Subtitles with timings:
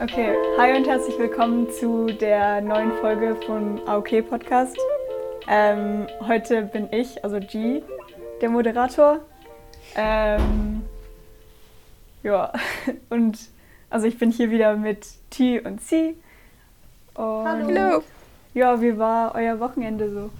[0.00, 4.76] Okay, hi und herzlich willkommen zu der neuen Folge vom AOK Podcast.
[5.48, 7.82] Ähm, heute bin ich, also G,
[8.42, 9.20] der Moderator.
[9.96, 10.82] Ähm,
[12.22, 12.52] ja,
[13.08, 13.38] und
[13.88, 16.14] also ich bin hier wieder mit T und C.
[17.14, 18.02] Und Hallo.
[18.52, 20.30] Ja, wie war euer Wochenende so?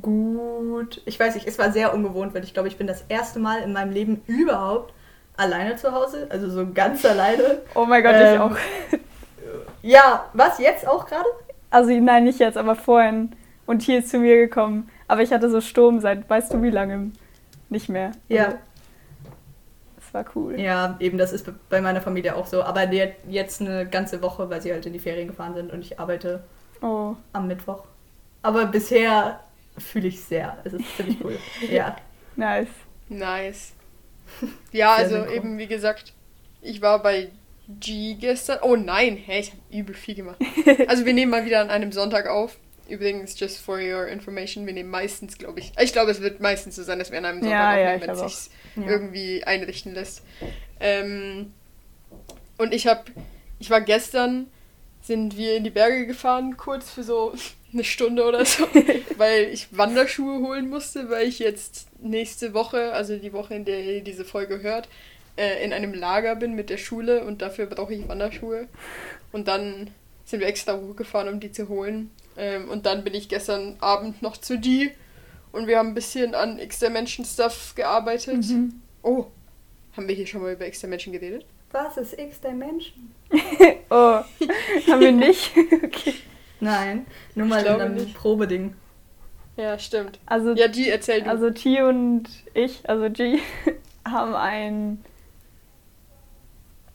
[0.00, 1.02] Gut.
[1.04, 3.62] Ich weiß nicht, es war sehr ungewohnt, weil ich glaube, ich bin das erste Mal
[3.62, 4.92] in meinem Leben überhaupt
[5.36, 6.26] alleine zu Hause.
[6.30, 7.60] Also so ganz alleine.
[7.74, 8.56] Oh mein Gott, Ähm, ich auch.
[9.82, 11.26] Ja, was jetzt auch gerade?
[11.70, 13.32] Also nein, nicht jetzt, aber vorhin.
[13.66, 14.88] Und hier ist zu mir gekommen.
[15.08, 17.10] Aber ich hatte so Sturm seit weißt du wie lange
[17.68, 18.12] nicht mehr.
[18.28, 18.44] Ja.
[18.44, 18.56] Also,
[19.96, 20.60] das war cool.
[20.60, 22.62] Ja, eben, das ist bei meiner Familie auch so.
[22.62, 25.80] Aber der- jetzt eine ganze Woche, weil sie halt in die Ferien gefahren sind und
[25.80, 26.44] ich arbeite
[26.80, 27.14] Oh.
[27.32, 27.84] am Mittwoch.
[28.42, 29.40] Aber bisher
[29.78, 30.58] fühle ich sehr.
[30.64, 31.38] Es ist ziemlich cool.
[31.70, 31.96] ja.
[32.36, 32.68] Nice.
[33.08, 33.72] Nice.
[34.72, 35.34] Ja, Sehr also synchron.
[35.34, 36.14] eben wie gesagt,
[36.62, 37.28] ich war bei
[37.80, 38.60] G gestern.
[38.62, 40.36] Oh nein, hä, ich habe übel viel gemacht.
[40.88, 42.56] Also wir nehmen mal wieder an einem Sonntag auf.
[42.88, 45.72] Übrigens, just for your information, wir nehmen meistens, glaube ich.
[45.80, 48.12] Ich glaube, es wird meistens so sein, dass wir an einem Sonntag Ja, ja, aufnehmen,
[48.14, 48.90] ich wenn es sich Ja.
[48.90, 50.22] irgendwie einrichten lässt.
[50.80, 51.52] Ähm,
[52.58, 53.04] und ich habe,
[53.58, 54.46] ich war gestern,
[55.02, 57.34] sind wir in die Berge gefahren, kurz für so
[57.72, 58.66] eine Stunde oder so,
[59.16, 63.82] weil ich Wanderschuhe holen musste, weil ich jetzt nächste Woche, also die Woche, in der
[63.82, 64.88] ihr diese Folge hört,
[65.36, 68.68] äh, in einem Lager bin mit der Schule und dafür brauche ich Wanderschuhe.
[69.32, 69.90] Und dann
[70.24, 72.10] sind wir extra hochgefahren, um die zu holen.
[72.36, 74.90] Ähm, und dann bin ich gestern Abend noch zu die
[75.52, 78.44] und wir haben ein bisschen an X-Dimension-Stuff gearbeitet.
[78.44, 78.80] Mhm.
[79.02, 79.26] Oh,
[79.96, 81.44] haben wir hier schon mal über X-Dimension geredet?
[81.70, 83.12] Was ist X-Dimension?
[83.90, 84.22] Oh.
[84.86, 85.52] Haben wir nicht?
[85.84, 86.14] okay.
[86.62, 88.14] Nein, nur mal in einem nicht.
[88.16, 88.74] Probeding.
[89.56, 90.20] Ja, stimmt.
[90.26, 91.30] Also, Ja, die erzählt du.
[91.30, 93.40] also T und ich, also G,
[94.08, 95.04] haben ein,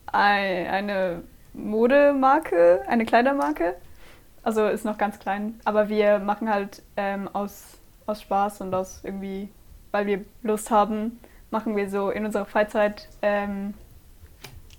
[0.07, 3.75] ein eine Modemarke, eine Kleidermarke.
[4.41, 9.01] Also ist noch ganz klein, aber wir machen halt ähm, aus, aus Spaß und aus
[9.03, 9.49] irgendwie,
[9.91, 11.19] weil wir Lust haben,
[11.51, 13.73] machen wir so in unserer Freizeit ähm,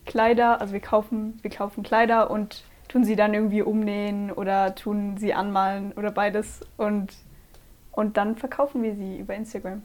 [0.07, 5.17] Kleider, also wir kaufen, wir kaufen Kleider und tun sie dann irgendwie umnähen oder tun
[5.19, 7.13] sie anmalen oder beides und,
[7.93, 9.83] und dann verkaufen wir sie über Instagram.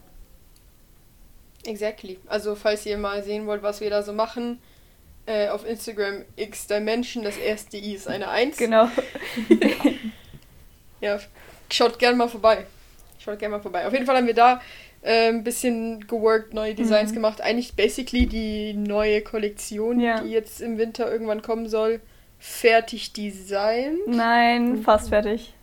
[1.65, 2.19] Exactly.
[2.27, 4.59] Also, falls ihr mal sehen wollt, was wir da so machen,
[5.25, 8.57] äh, auf Instagram X-Dimension, das erste I ist eine 1.
[8.57, 8.87] Genau.
[11.01, 11.19] Ja,
[11.69, 12.65] schaut gerne mal vorbei.
[13.19, 13.85] Schaut gerne mal vorbei.
[13.85, 14.61] Auf jeden Fall haben wir da
[15.01, 17.15] äh, ein bisschen geworkt, neue Designs Mhm.
[17.15, 17.41] gemacht.
[17.41, 20.21] Eigentlich basically die neue Kollektion, Ja.
[20.21, 21.99] die jetzt im Winter irgendwann kommen soll,
[22.43, 23.99] fertig design.
[24.05, 25.53] Nein, fast fertig.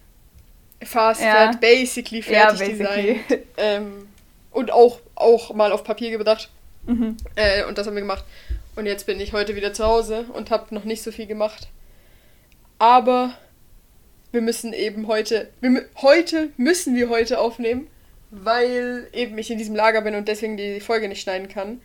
[0.82, 1.52] Fast Ja.
[1.52, 3.20] fertig, basically Ja, fertig basically.
[3.28, 3.42] design.
[3.58, 4.08] Ähm,
[4.50, 6.48] und auch, auch mal auf Papier gebracht.
[6.86, 7.18] Mhm.
[7.36, 8.24] Äh, und das haben wir gemacht.
[8.76, 11.68] Und jetzt bin ich heute wieder zu Hause und habe noch nicht so viel gemacht.
[12.78, 13.34] Aber
[14.32, 17.88] wir müssen eben heute, wir, heute müssen wir heute aufnehmen,
[18.30, 21.82] weil eben ich in diesem Lager bin und deswegen die Folge nicht schneiden kann.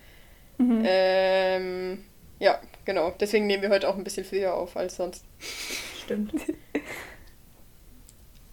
[0.58, 0.84] Mhm.
[0.86, 2.06] Ähm,
[2.40, 3.14] ja, genau.
[3.20, 5.24] Deswegen nehmen wir heute auch ein bisschen früher auf als sonst.
[6.04, 6.34] Stimmt.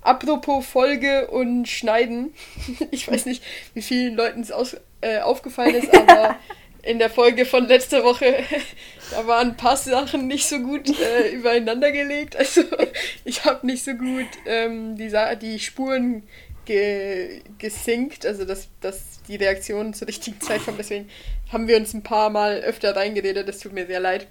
[0.03, 2.35] Apropos Folge und Schneiden.
[2.91, 3.43] Ich weiß nicht,
[3.75, 6.37] wie vielen Leuten es aus, äh, aufgefallen ist, aber
[6.83, 8.35] in der Folge von letzter Woche,
[9.13, 12.35] da waren ein paar Sachen nicht so gut äh, übereinander gelegt.
[12.37, 12.63] Also
[13.25, 16.25] ich habe nicht so gut ähm, die, Sa- die Spuren
[16.65, 20.79] ge gesinkt, also dass, dass die Reaktionen zur richtigen Zeit kommen.
[20.79, 21.09] Deswegen
[21.53, 23.47] haben wir uns ein paar Mal öfter reingeredet.
[23.49, 24.27] Das tut mir sehr leid.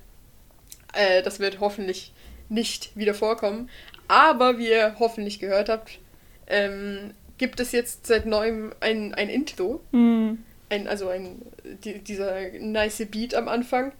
[0.94, 2.14] Äh, das wird hoffentlich
[2.50, 3.70] nicht wieder vorkommen.
[4.08, 6.00] Aber wie ihr hoffentlich gehört habt,
[6.48, 9.82] ähm, gibt es jetzt seit neuem ein, ein Intro.
[9.92, 10.44] Mhm.
[10.70, 11.42] Ein, also ein,
[11.84, 13.92] die, dieser nice Beat am Anfang.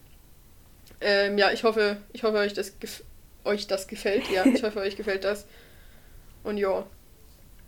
[1.00, 2.74] Ähm, ja, ich hoffe, ich hoffe euch, das
[3.44, 4.28] euch das gefällt.
[4.30, 5.46] Ja, ich hoffe, euch gefällt das.
[6.44, 6.84] Und ja,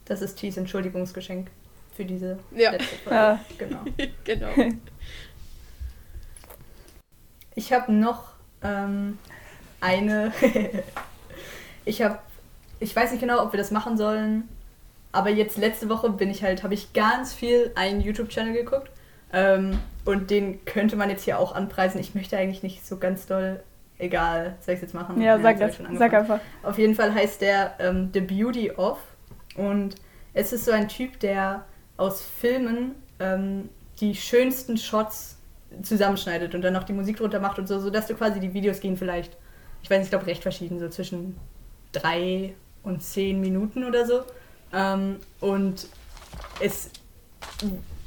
[0.04, 1.48] Das ist Tees Entschuldigungsgeschenk
[1.96, 2.72] für diese Ja.
[2.72, 3.14] letzte Folge.
[3.16, 3.44] Ja.
[3.58, 3.84] Genau.
[4.24, 4.50] genau.
[7.54, 9.18] Ich habe noch ähm,
[9.80, 10.32] eine.
[11.84, 12.18] ich habe,
[12.80, 14.48] ich weiß nicht genau, ob wir das machen sollen,
[15.12, 18.90] aber jetzt letzte Woche bin ich halt, habe ich ganz viel einen YouTube-Channel geguckt
[19.32, 22.00] ähm, und den könnte man jetzt hier auch anpreisen.
[22.00, 23.62] Ich möchte eigentlich nicht so ganz doll.
[23.96, 25.20] Egal, soll ich jetzt machen?
[25.22, 25.76] Ja, sag das.
[25.76, 26.40] schon Sag angefangen.
[26.40, 26.68] einfach.
[26.68, 28.98] Auf jeden Fall heißt der ähm, The Beauty of.
[29.56, 29.94] Und
[30.32, 31.64] es ist so ein Typ, der
[31.96, 33.68] aus Filmen ähm,
[34.00, 35.33] die schönsten Shots
[35.82, 38.80] zusammenschneidet und dann noch die Musik drunter macht und so, sodass du quasi die Videos
[38.80, 39.36] gehen vielleicht,
[39.82, 41.36] ich weiß nicht, ich glaube recht verschieden, so zwischen
[41.92, 44.22] drei und zehn Minuten oder so.
[44.72, 45.86] Ähm, und
[46.60, 46.90] es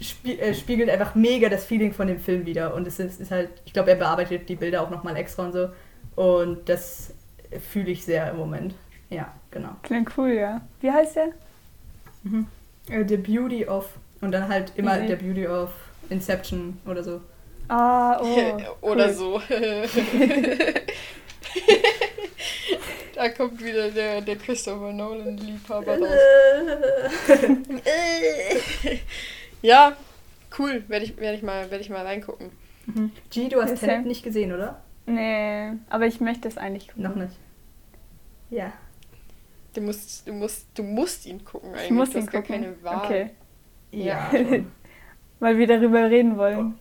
[0.01, 2.73] spie äh, spiegelt einfach mega das Feeling von dem Film wieder.
[2.73, 5.53] Und es ist, ist halt, ich glaube, er bearbeitet die Bilder auch nochmal extra und
[5.53, 5.69] so.
[6.15, 7.13] Und das
[7.71, 8.75] fühle ich sehr im Moment.
[9.09, 9.69] Ja, genau.
[9.83, 10.61] Klingt cool, ja.
[10.81, 11.29] Wie heißt der?
[12.23, 12.47] Mhm.
[12.89, 13.87] Äh, The Beauty of.
[14.21, 14.97] Und dann halt immer.
[15.07, 15.71] The Beauty of
[16.09, 17.21] Inception oder so.
[17.69, 18.51] Ah, oh.
[18.81, 19.13] Oder cool.
[19.13, 19.41] so.
[23.15, 26.09] da kommt wieder der, der Christopher Nolan-Liebhaber raus.
[29.61, 29.95] ja,
[30.57, 30.83] cool.
[30.87, 32.51] Werde ich, werd ich, mal- werd ich mal reingucken.
[32.85, 33.11] Mhm.
[33.31, 34.81] G, du hast Ja, Tenet nicht gesehen, oder?
[35.05, 37.03] Nee, aber ich möchte es eigentlich gucken.
[37.03, 37.33] Noch nicht.
[38.49, 38.71] Ja.
[39.73, 41.85] Du musst, du musst, du musst ihn gucken eigentlich.
[41.85, 42.61] Ich muss ihn gar gucken.
[42.61, 43.05] keine Wahl.
[43.05, 43.29] Okay,
[43.91, 44.31] Ja.
[45.39, 46.59] Weil wir darüber reden wollen.
[46.59, 46.75] Mhm.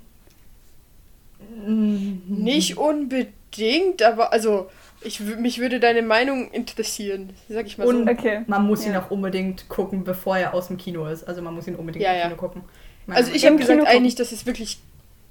[1.67, 4.69] Nicht unbedingt, aber also
[5.03, 8.11] ich, mich würde deine Meinung interessieren, sag ich mal Und so.
[8.13, 8.43] Okay.
[8.47, 9.03] man muss ihn Ja.
[9.03, 11.25] auch unbedingt gucken, bevor er aus dem Kino ist.
[11.29, 12.25] Also man muss ihn unbedingt Ja, im ja.
[12.25, 12.63] Kino gucken.
[13.09, 14.79] Also ich habe gesagt Kino eigentlich, das ist wirklich,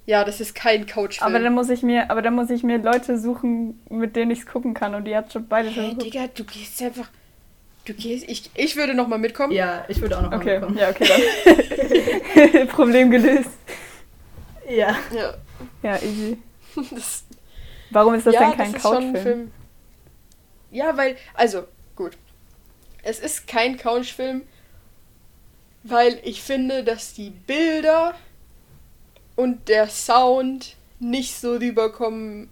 [0.06, 1.26] ja, das ist kein Couchfilm.
[1.28, 4.40] Aber dann muss ich mir, aber dann muss ich mir Leute suchen, mit denen ich
[4.40, 4.94] es gucken kann.
[4.94, 6.14] Und die hat schon beide schon Hey, geguckt.
[6.14, 7.08] Digga, du gehst einfach,
[7.84, 9.52] du gehst, ich, ich würde noch mal mitkommen.
[9.52, 10.78] Ja, ich würde auch noch Okay, mal mitkommen.
[10.78, 11.06] ja, okay,
[12.54, 12.68] dann.
[12.68, 13.50] Problem gelöst.
[14.70, 14.96] Ja.
[15.14, 15.34] Ja,
[15.82, 16.38] Ja, easy.
[16.90, 17.24] das,
[17.90, 19.16] Warum ist das ja, denn kein das ist schon ein Couchfilm?
[19.16, 19.52] Film.
[20.70, 21.64] Ja, weil, also,
[21.94, 22.16] gut.
[23.02, 24.42] Es ist kein Couchfilm,
[25.82, 28.14] weil ich finde, dass die Bilder
[29.36, 32.48] und der Sound nicht so rüberkommen,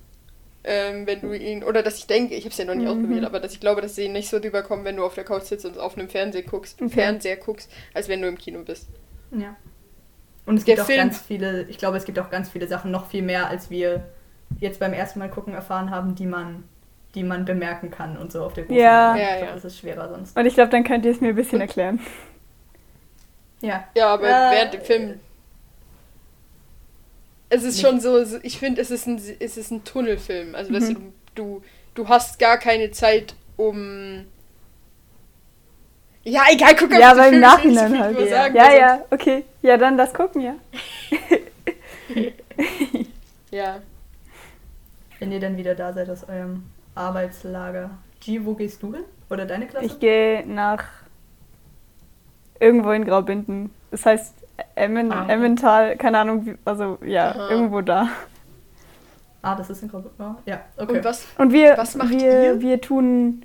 [0.64, 2.90] ähm, wenn du ihn, oder dass ich denke, ich habe es ja noch nicht Mhm.
[2.90, 5.44] ausprobiert, aber dass ich glaube, dass sie nicht so rüberkommen, wenn du auf der Couch
[5.44, 6.90] sitzt und auf einem Fernseher guckst, Okay.
[6.90, 8.88] Fernseher guckst, als wenn du im Kino bist.
[9.30, 9.56] Ja.
[10.46, 12.90] Und es Der gibt auch ganz viele, ich glaube, es gibt auch ganz viele Sachen,
[12.90, 14.04] noch viel mehr, als wir
[14.60, 16.64] jetzt beim ersten Mal gucken erfahren haben, die man,
[17.14, 19.16] die man bemerken kann und so auf der großen Ja.
[19.16, 19.52] Ja, ja.
[19.54, 20.36] das ist schwerer sonst.
[20.36, 21.98] Und ich glaube, dann könnt ihr es mir ein bisschen erklären.
[23.62, 23.84] Ja.
[23.96, 25.20] Ja, aber Äh, während dem Film.
[27.48, 30.54] Es ist Nicht- schon so, ich finde, es, ist ein- es ist ein Tunnelfilm.
[30.54, 30.94] Also, Mhm.
[30.94, 31.00] du,
[31.34, 31.62] du,
[31.94, 34.26] du hast gar keine Zeit, um.
[36.24, 38.18] Ja, egal, guck Ja, auf den aber im Nachhinein halt.
[38.18, 38.26] Ja.
[38.26, 39.44] sagen, Ja, ja, okay.
[39.62, 40.54] Ja, dann das gucken, ja.
[43.50, 43.76] Ja.
[45.18, 47.90] Wenn ihr dann wieder da seid aus eurem Arbeitslager.
[48.20, 49.04] G, wo gehst du hin?
[49.30, 49.86] Oder deine Klasse?
[49.86, 50.84] Ich gehe nach
[52.58, 53.70] irgendwo in Graubünden.
[53.90, 54.34] Das heißt
[54.74, 55.26] Emmen, Ah.
[55.28, 57.50] Emmental, keine Ahnung, wie- also ja, Aha.
[57.50, 58.08] irgendwo da.
[59.42, 60.36] ah, das ist in Graubünden.
[60.46, 60.98] Ja, okay.
[60.98, 61.26] Und was?
[61.38, 62.60] Und wir, Was macht wir, ihr?
[62.60, 63.44] wir tun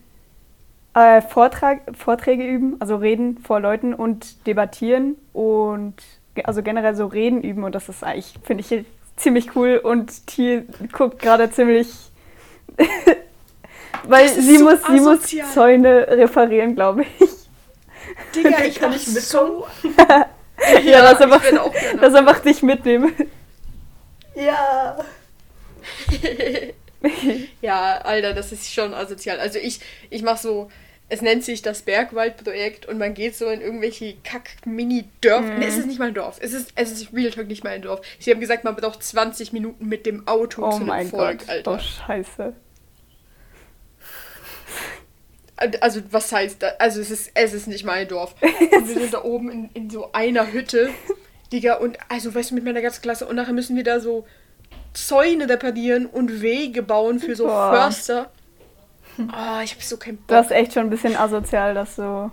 [0.99, 5.95] äh, Vortrag, Vorträge üben, also reden vor Leuten und debattieren und
[6.43, 8.85] also generell so reden üben und das ist eigentlich, finde ich,
[9.17, 11.89] ziemlich cool und Thiel guckt gerade ziemlich,
[14.03, 15.53] weil Das sie so muss, sie muss.
[15.53, 17.29] Zäune referieren, glaube ich.
[18.35, 19.67] Digga, ich Kann mach ich so.
[20.83, 21.71] Ja, das ich einfach-.
[22.01, 23.13] Das einfach dich mitnehmen.
[24.35, 24.97] Ja.
[27.61, 29.39] ja, Alter, das ist schon asozial.
[29.39, 29.79] Also ich,
[30.09, 30.69] ich mach so,
[31.09, 35.53] es nennt sich das Bergwaldprojekt und man geht so in irgendwelche Kack-Mini-Dörfer.
[35.53, 35.59] Mhm.
[35.59, 36.37] Nee, es ist nicht mal ein Dorf.
[36.39, 38.01] Es ist, es ist Real Talk nicht mal ein Dorf.
[38.19, 41.39] Sie haben gesagt, man braucht 20 Minuten mit dem Auto Oh zu einem mein Volk,
[41.39, 41.49] Gott.
[41.49, 41.71] Alter.
[41.73, 42.53] Oh Scheiße.
[45.81, 46.79] Also, was heißt das?
[46.79, 48.35] Also, es ist, es ist nicht mal ein Dorf.
[48.41, 50.91] Und wir sind da oben in, in so einer Hütte.
[51.51, 53.25] Digga, und also, weißt du, mit meiner ganzen Klasse.
[53.25, 54.27] Und nachher müssen wir da so
[54.93, 57.73] Zäune reparieren und Wege bauen für so Boah.
[57.73, 58.31] Förster.
[59.19, 60.27] Oh, ich hab so keinen Bock.
[60.27, 62.31] Das ist echt schon ein bisschen asozial, dass so.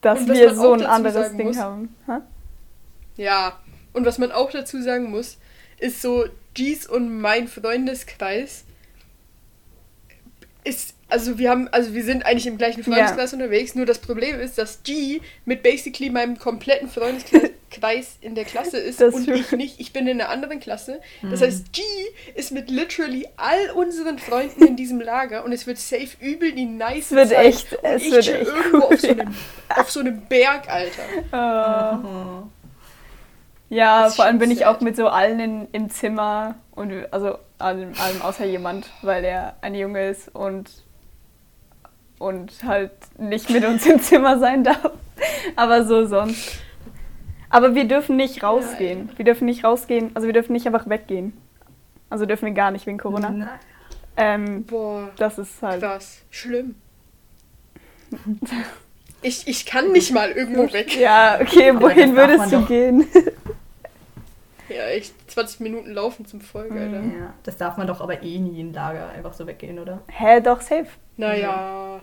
[0.00, 1.94] Dass wir so ein anderes Ding muss- haben.
[2.06, 2.18] Hä?
[3.16, 3.60] Ja,
[3.92, 5.38] und was man auch dazu sagen muss,
[5.78, 6.24] ist so,
[6.54, 8.64] G's und mein Freundeskreis
[10.64, 14.38] ist, also wir haben, also wir sind eigentlich im gleichen Freundeskreis unterwegs, nur das Problem
[14.40, 17.50] ist, dass G mit basically meinem kompletten Freundeskreis
[18.20, 21.00] in der Klasse ist Das und ich nicht, ich bin in einer anderen Klasse.
[21.22, 21.82] Das heißt, G
[22.34, 26.66] ist mit literally all unseren Freunden in diesem Lager und es wird safe übel die
[26.66, 27.38] nice Es wird Zeit.
[27.46, 29.34] echt- und es ich wird echt irgendwo cool, auf, so einem,
[29.76, 31.02] auf so einem Berg, Alter.
[31.32, 32.48] Oh.
[33.70, 37.38] ja, Das vor allem bin ich auch mit so allen in, im Zimmer und also
[37.58, 40.70] allem, allem außer jemand, weil er ein Junge ist und
[42.18, 44.92] und halt nicht mit uns im Zimmer sein darf.
[45.56, 46.52] Aber so sonst.
[47.52, 49.10] Aber wir dürfen nicht rausgehen.
[49.16, 51.34] Wir dürfen nicht rausgehen, also wir dürfen nicht einfach weggehen.
[52.10, 53.30] Also dürfen wir gar nicht wegen Corona.
[53.30, 53.48] Nein.
[54.16, 55.10] Ähm, Boah.
[55.16, 55.80] das ist halt.
[55.82, 56.22] Krass.
[56.30, 56.74] Schlimm.
[59.24, 60.96] Ich, ich kann nicht mal irgendwo weg.
[60.96, 62.66] Ja, okay, Aber wohin würdest du doch.
[62.66, 63.06] gehen?
[64.68, 67.02] Ja, echt 20 Minuten laufen zum Volk, Alter.
[67.02, 70.00] Ja, das darf man doch aber eh nie in Lager einfach so weggehen, oder?
[70.08, 70.86] Hä, doch, safe.
[71.16, 72.00] Naja.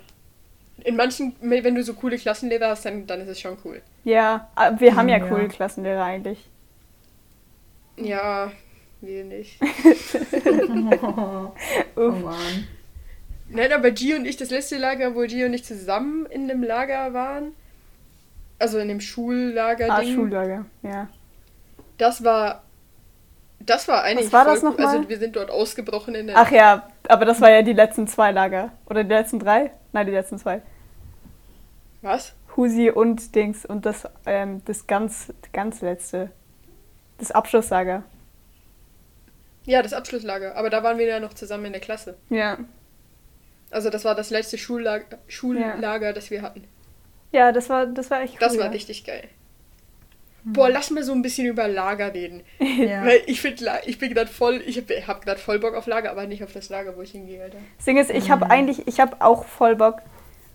[0.86, 3.82] In manchen, wenn du so coole Klassenlehrer hast, dann, dann ist es schon cool.
[4.04, 5.28] Ja, aber wir haben ja Ja.
[5.28, 6.50] coole Klassenlehrer eigentlich.
[7.98, 8.52] Ja,
[9.02, 9.60] wir nicht.
[11.02, 11.52] oh,
[11.96, 12.68] oh Mann.
[13.50, 16.64] Nein, aber G und ich, das letzte Lager, wo G und ich zusammen in einem
[16.64, 17.54] Lager waren,
[18.60, 21.08] also in dem Schullager, Ah, Ding, Schullager, ja.
[21.98, 22.62] das war,
[23.60, 24.98] das war eigentlich Was war voll das nochmal?
[24.98, 28.08] Also wir sind dort ausgebrochen in der, Ach ja, aber das war ja die letzten
[28.08, 28.72] zwei Lager.
[28.86, 29.72] Oder die letzten drei?
[29.92, 30.62] Nein, die letzten zwei.
[32.02, 32.34] was?
[32.56, 36.32] Husi und Dings und das, ähm, das ganz, ganz letzte.
[37.18, 38.04] Das Abschlusslager.
[39.66, 42.18] Ja, das Abschlusslager, aber da waren wir ja noch zusammen in der Klasse.
[42.30, 42.58] Ja.
[43.72, 46.64] Also das war das letzte Schullager, Schullager das wir hatten.
[47.32, 48.40] Ja, das war, das war echt cool.
[48.40, 48.72] Das war ja.
[48.72, 49.30] richtig geil.
[50.44, 52.44] Boah, lass mal so ein bisschen über Lager reden.
[52.80, 53.04] Ja.
[53.06, 56.12] Weil ich finde, ich bin gerade voll, ich habe hab gerade voll Bock auf Lager,
[56.12, 57.58] aber nicht auf das Lager, wo ich hingehe, Alter.
[57.76, 59.98] Das Ding ist, ich habe eigentlich, ich habe auch voll Bock,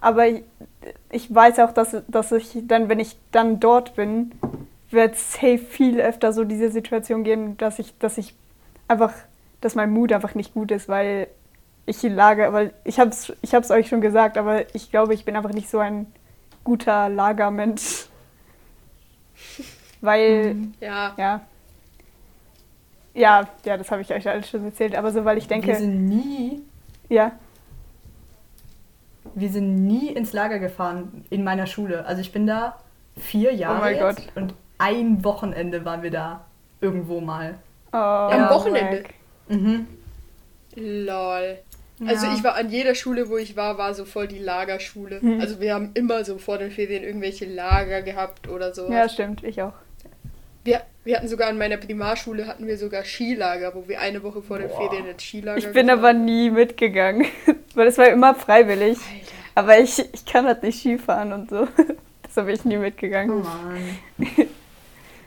[0.00, 0.42] aber ich,
[1.10, 4.32] ich weiß auch, dass, dass ich dann, wenn ich dann dort bin,
[4.90, 8.34] wird es safe viel öfter so diese Situation geben, dass ich, dass ich
[8.88, 9.12] einfach,
[9.60, 11.28] dass mein Mut einfach nicht gut ist, weil
[11.86, 15.24] ich die Lager, weil ich hab's, ich hab's euch schon gesagt, aber ich glaube, ich
[15.24, 16.06] bin einfach nicht so ein
[16.62, 18.06] guter Lagermensch.
[20.04, 21.40] Weil, Ja, ja.
[23.14, 25.76] Ja, ja, das habe ich euch alles schon erzählt, aber so, weil ich wir denke,
[25.76, 26.62] sind nie,
[27.08, 27.30] ja,
[29.34, 32.04] wir sind nie ins Lager gefahren in meiner Schule.
[32.06, 32.76] Also ich bin da
[33.16, 34.36] vier Jahre mein jetzt Gott.
[34.36, 36.44] und ein Wochenende waren wir da
[36.80, 37.54] irgendwo mal.
[37.92, 39.04] Oh, Am Wochenende?
[39.48, 39.86] Mhm.
[40.74, 41.58] lol.
[42.06, 42.34] Also Ja.
[42.34, 45.20] ich war an jeder Schule, wo ich war, war so voll die Lagerschule.
[45.22, 45.40] Mhm.
[45.40, 48.90] Also wir haben immer so vor den Ferien irgendwelche Lager gehabt oder so.
[48.90, 49.72] Ja, stimmt, ich auch.
[50.64, 54.42] Wir, wir hatten sogar an meiner Primarschule hatten wir sogar Skilager, wo wir eine Woche
[54.42, 54.88] vor den Boah.
[54.88, 57.26] Ferien ins Skilager Ich bin gefahren aber nie mitgegangen,
[57.74, 58.98] weil es war immer freiwillig.
[58.98, 59.32] Alter.
[59.56, 61.68] Aber ich, ich kann halt nicht Skifahren und so.
[62.26, 63.42] Deshalb bin ich nie Oh mitgegangen.
[63.42, 63.98] Mann.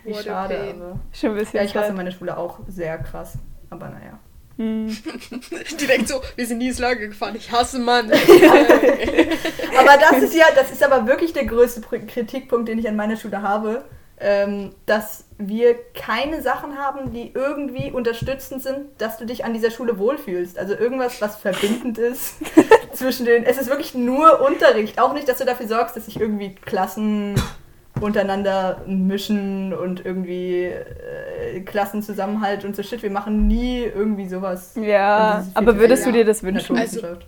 [0.03, 0.99] Wie schade, aber.
[1.13, 3.33] Schon ein bisschen Ja, ich hasse meine Schule auch sehr krass.
[3.69, 4.19] Aber naja.
[4.57, 4.87] Hm.
[5.79, 7.35] Direkt so, wir sind nie ins Lager gefahren.
[7.35, 8.11] Ich hasse Mann.
[8.11, 13.15] Aber das ist ja, das ist aber wirklich der größte Kritikpunkt, den ich an meiner
[13.17, 13.85] Schule habe,
[14.19, 19.69] ähm, dass wir keine Sachen haben, die irgendwie unterstützend sind, dass du dich an dieser
[19.69, 20.57] Schule wohlfühlst.
[20.57, 22.35] Also irgendwas, was verbindend ist
[22.93, 23.43] zwischen den.
[23.43, 24.99] Es ist wirklich nur Unterricht.
[24.99, 27.35] Auch nicht, dass du dafür sorgst, dass sich irgendwie Klassen
[28.01, 33.03] untereinander mischen und irgendwie äh, Klassenzusammenhalt und so shit.
[33.03, 34.73] Wir machen nie irgendwie sowas.
[34.75, 36.75] Ja, aber würdest du dir das wünschen?
[36.75, 37.27] Naturwissenschaft.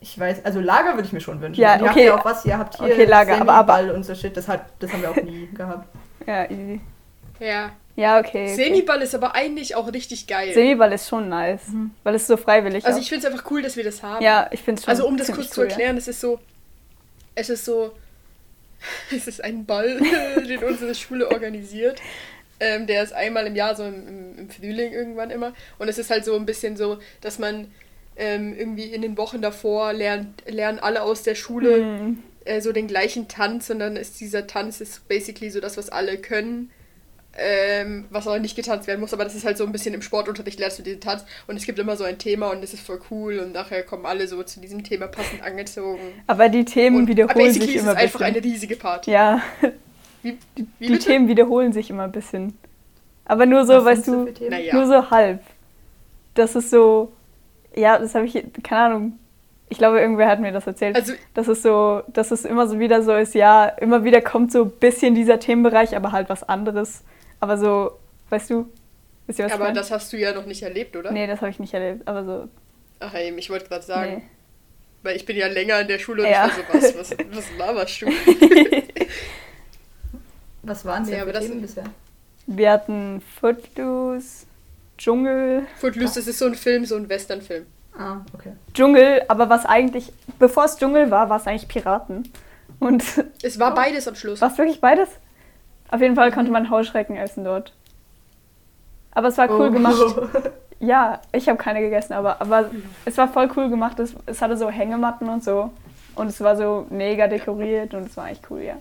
[0.00, 1.60] Ich weiß, also Lager würde ich mir schon wünschen.
[1.60, 2.08] Ja, Und ihr okay.
[2.10, 4.36] Habt ja auch was, ihr habt hier Okay, Lager, aber- aber- Semiball und so shit,
[4.36, 5.88] das, hat, das haben wir auch nie gehabt.
[6.26, 6.80] Ja, easy.
[7.40, 7.70] ja.
[7.96, 8.52] Ja, okay.
[8.52, 8.54] okay.
[8.54, 10.54] Semiball ist aber eigentlich auch richtig geil.
[10.54, 11.90] Semiball ist schon nice, Mhm.
[12.04, 13.02] weil es so freiwillig also auch.
[13.02, 14.22] ich finde es einfach cool, dass wir das haben.
[14.22, 15.70] Ja, ich finde es schon Also um das kurz zu cool, ja.
[15.72, 16.38] erklären, es ist so,
[17.34, 17.90] es ist so,
[19.14, 19.98] es ist ein Ball,
[20.48, 22.00] den unsere Schule organisiert.
[22.60, 25.52] Ähm, der ist einmal im Jahr, so im, im, im Frühling irgendwann immer.
[25.78, 27.66] Und es ist halt so ein bisschen so, dass man
[28.18, 32.18] ähm, irgendwie in den Wochen davor lernt, lernen alle aus der Schule Hm.
[32.44, 35.88] äh, so den gleichen Tanz und dann ist dieser Tanz ist basically so das, was
[35.88, 36.70] alle können.
[37.40, 40.02] Ähm, was aber nicht getanzt werden muss, aber das ist halt so ein bisschen im
[40.02, 42.82] Sportunterricht lernst du diesen Tanz und es gibt immer so ein Thema und das ist
[42.84, 46.00] voll cool und nachher kommen alle so zu diesem Thema passend angezogen.
[46.26, 48.34] Aber die Themen Und wiederholen basically sich ist immer es ein einfach bisschen.
[48.34, 49.12] eine riesige Party.
[49.12, 49.40] ja,
[50.22, 50.36] Wie,
[50.80, 50.98] wie die bitte?
[50.98, 52.58] Themen wiederholen sich immer ein bisschen.
[53.24, 54.34] Aber nur so, Was weißt du?
[54.48, 54.74] Naja.
[54.74, 55.40] nur so halb.
[56.34, 57.12] Das ist so,
[57.74, 59.18] ja, das habe ich, keine Ahnung.
[59.70, 60.96] Ich glaube, irgendwer hat mir das erzählt.
[60.96, 64.50] Also dass es so, dass es immer so wieder so ist, ja, immer wieder kommt
[64.50, 67.02] so ein bisschen dieser Themenbereich, aber halt was anderes.
[67.40, 67.92] Aber so,
[68.30, 68.68] weißt du,
[69.26, 69.78] wisst ihr was ich aber meine?
[69.78, 71.12] das hast du ja noch nicht erlebt, oder?
[71.12, 72.48] Nee, das habe ich nicht erlebt, aber so,
[73.00, 74.22] Ach ey, ich wollte gerade sagen, nee.
[75.02, 76.46] weil ich bin ja länger in der Schule und Ja.
[76.48, 78.06] ich war so, was, was, was laberst du?
[80.62, 81.84] Was waren es Nee, aber das- bisher?
[82.46, 84.46] Wir hatten Footloose,
[84.98, 87.66] Dschungel, Footloose, das ist so ein Film, so ein Westernfilm.
[87.96, 88.52] Ah, okay.
[88.74, 92.30] Dschungel, aber was eigentlich, bevor es Dschungel war, war es eigentlich Piraten.
[92.80, 93.02] Und
[93.42, 94.40] Es war beides am Schluss.
[94.40, 95.08] war es wirklich beides?
[95.90, 97.72] Auf jeden Fall konnte man Heuschrecken essen dort.
[99.12, 99.72] Aber es war cool Oh.
[99.72, 99.96] gemacht.
[100.80, 102.70] Ja, ich habe keine gegessen, aber, aber
[103.04, 103.98] es war voll cool gemacht.
[103.98, 105.72] Es, es hatte so Hängematten und so.
[106.14, 108.76] Und es war so mega dekoriert und es war echt cool, ja.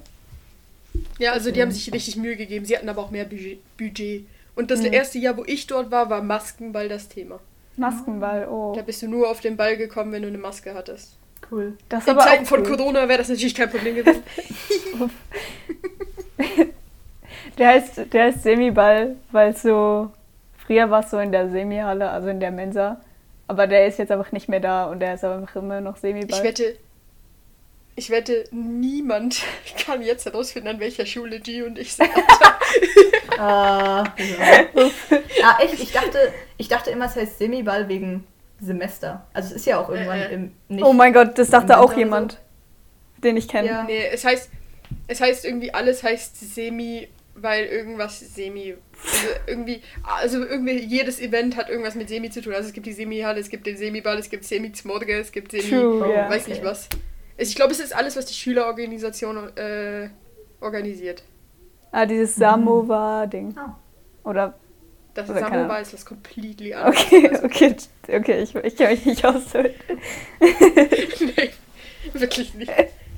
[1.17, 2.65] Ja, also die haben sich richtig Mühe gegeben.
[2.65, 4.27] Sie hatten aber auch mehr Budget.
[4.57, 4.91] Und das Mhm.
[4.93, 7.39] erste Jahr, wo ich dort war, war Maskenball das Thema.
[7.77, 8.73] Maskenball, oh.
[8.75, 11.15] Da bist du nur auf den Ball gekommen, wenn du eine Maske hattest.
[11.51, 11.77] Cool.
[11.89, 12.75] Das In Zeiten von cool.
[12.75, 14.23] Corona wäre das natürlich kein Problem gewesen.
[17.57, 20.11] Der heißt, der heißt Semiball, weil es so.
[20.65, 23.01] Früher war es so in der Semihalle, also in der Mensa.
[23.47, 26.01] Aber der ist jetzt einfach nicht mehr da und der ist einfach immer noch Ich
[26.01, 26.43] Semiball.
[26.43, 26.75] wette,
[27.97, 29.41] ich wette, niemand
[29.85, 32.09] kann jetzt herausfinden, an welcher Schule G und ich sind.
[33.39, 34.65] Ah, ja.
[35.43, 35.75] ah, echt?
[35.79, 36.17] Ich dachte,
[36.57, 38.23] ich dachte immer, es heißt Semiball wegen
[38.59, 39.27] Semester.
[39.31, 40.33] Also es ist ja auch irgendwann Äh, äh.
[40.33, 40.83] im nicht.
[40.83, 42.39] Oh mein Gott, das dachte auch jemand,
[43.23, 43.67] den ich kenne.
[43.67, 43.83] Ja.
[43.83, 44.49] nee, es heißt,
[45.07, 48.73] es heißt irgendwie, alles heißt Semi, weil irgendwas Semi.
[49.03, 52.53] Also irgendwie, also irgendwie jedes Event hat irgendwas mit Semi zu tun.
[52.55, 55.69] Also es gibt die Semi-Halle, es gibt den Semiball, es gibt Semi-Zmorge, es gibt Semi.
[55.69, 56.27] True, Oh, ja.
[56.29, 56.51] weiß okay.
[56.53, 56.89] nicht was.
[57.37, 60.09] Ich glaube, es ist alles, was die Schülerorganisation äh,
[60.59, 61.23] organisiert.
[61.91, 63.55] Ah, dieses Samovar-Ding.
[63.57, 63.75] Ah.
[64.23, 64.53] Das Oder,
[65.13, 65.81] Oder keine Samovar Ahnung.
[65.81, 67.43] ist was completely anderes.
[67.43, 69.53] okay, okay, okay, ich, ich kenne mich nicht aus.
[70.39, 71.51] nee,
[72.13, 72.71] wirklich nicht.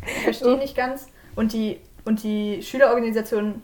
[0.06, 1.08] Ich verstehe nicht ganz.
[1.36, 3.62] Und die, und die Schülerorganisation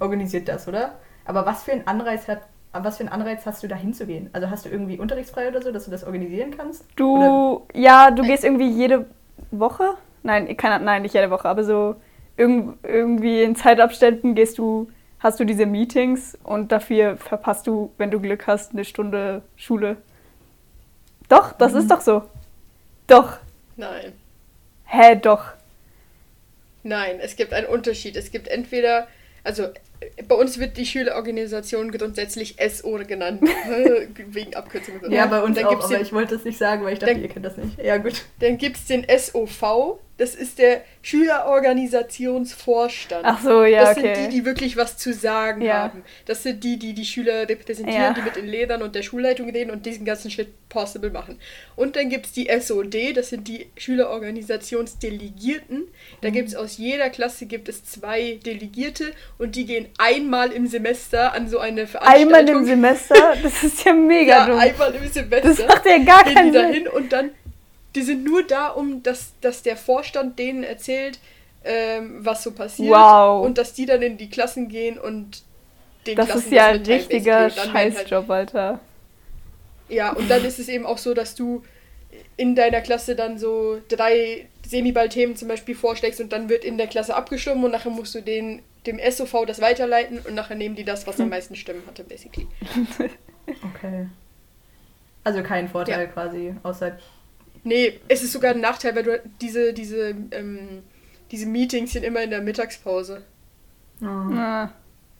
[0.00, 0.98] organisiert das, oder?
[1.24, 4.28] Aber was für einen Anreiz hat, was für einen Anreiz hast du da hinzugehen?
[4.32, 6.84] Also hast du irgendwie unterrichtsfrei oder so, dass du das organisieren kannst?
[6.96, 9.06] Du, ja, du gehst irgendwie jede
[9.60, 9.96] Woche?
[10.22, 11.96] Nein, kann, nein, nicht jede Woche, aber so
[12.36, 18.10] irg irgendwie in Zeitabständen gehst du, hast du diese Meetings und dafür verpasst du, wenn
[18.10, 19.96] du Glück hast, eine Stunde Schule.
[21.28, 22.22] Doch, das ist doch so.
[23.06, 23.38] Doch.
[23.76, 24.12] Nein.
[24.84, 25.52] Hä, doch.
[26.82, 28.16] Nein, es gibt einen Unterschied.
[28.16, 29.08] Es gibt entweder,
[29.42, 29.68] also
[30.28, 33.42] bei uns wird die Schülerorganisation grundsätzlich SO genannt,
[34.28, 34.94] wegen Abkürzung.
[35.10, 37.14] Ja, bei uns dann auch, gibt's aber ich wollte es nicht sagen, weil ich dachte,
[37.14, 37.78] Dann- ihr kennt das nicht.
[37.82, 38.24] Ja, gut.
[38.40, 43.24] Dann gibt es den SOV, das ist der Schülerorganisationsvorstand.
[43.24, 44.14] Ach so, ja, das okay.
[44.14, 45.74] sind die, die wirklich was zu sagen Ja.
[45.84, 46.02] haben.
[46.24, 48.14] Das sind die, die die Schüler repräsentieren, Ja.
[48.14, 51.38] die mit den Lehrern und der Schulleitung reden und diesen ganzen Shit possible machen.
[51.76, 55.84] Und dann gibt es die SOD, das sind die Schülerorganisationsdelegierten.
[56.22, 60.66] Da gibt es aus jeder Klasse gibt es zwei Delegierte und die gehen einmal im
[60.66, 62.34] Semester an so eine Veranstaltung.
[62.34, 63.14] Einmal im Semester?
[63.42, 64.58] Das ist ja mega ja, dumm.
[64.58, 66.68] einmal im Semester Das macht ja gar gehen keinen die Sinn.
[66.68, 67.30] dahin und dann,
[67.96, 71.18] die sind nur da, um dass, dass der Vorstand denen erzählt,
[71.64, 72.90] ähm, was so passiert.
[72.90, 73.44] Wow.
[73.44, 75.42] Und dass die dann in die Klassen gehen und
[76.06, 78.78] den Das Klassen ist ja ein richtiger halt- Scheißjob, Alter.
[79.88, 81.64] Ja, und dann ist es eben auch so, dass du
[82.36, 86.86] in deiner Klasse dann so drei Semiball-Themen zum Beispiel vorschlägst und dann wird in der
[86.86, 90.84] Klasse abgestimmt und nachher musst du den, dem SOV das weiterleiten und nachher nehmen die
[90.84, 92.46] das, was am meisten Stimmen hatte, basically.
[93.74, 94.06] Okay.
[95.24, 96.06] Also kein Vorteil Ja.
[96.06, 96.98] quasi, außer.
[97.66, 100.84] Nee, es ist sogar ein Nachteil, weil du diese, diese, ähm,
[101.32, 103.22] diese Meetings sind immer in der Mittagspause.
[104.00, 104.04] Oh.
[104.06, 104.70] Ah.